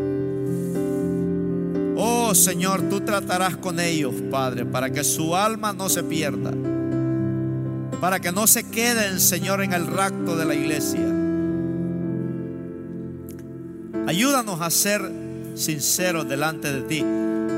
[2.35, 6.51] Señor, tú tratarás con ellos, Padre, para que su alma no se pierda
[8.03, 10.99] para que no se queden, Señor, en el rapto de la iglesia.
[14.05, 15.09] Ayúdanos a ser
[15.55, 17.05] sinceros delante de ti,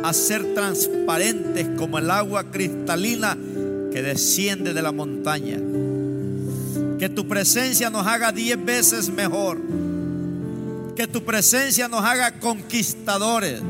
[0.04, 3.36] a ser transparentes como el agua cristalina
[3.92, 5.58] que desciende de la montaña.
[7.00, 9.60] Que tu presencia nos haga diez veces mejor.
[10.96, 13.64] Que tu presencia nos haga conquistadores.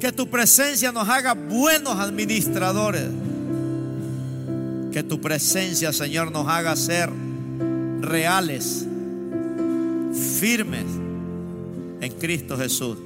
[0.00, 3.04] Que tu presencia nos haga buenos administradores.
[4.92, 7.10] Que tu presencia, Señor, nos haga ser
[8.00, 8.86] reales,
[10.38, 10.84] firmes
[12.00, 12.98] en Cristo Jesús.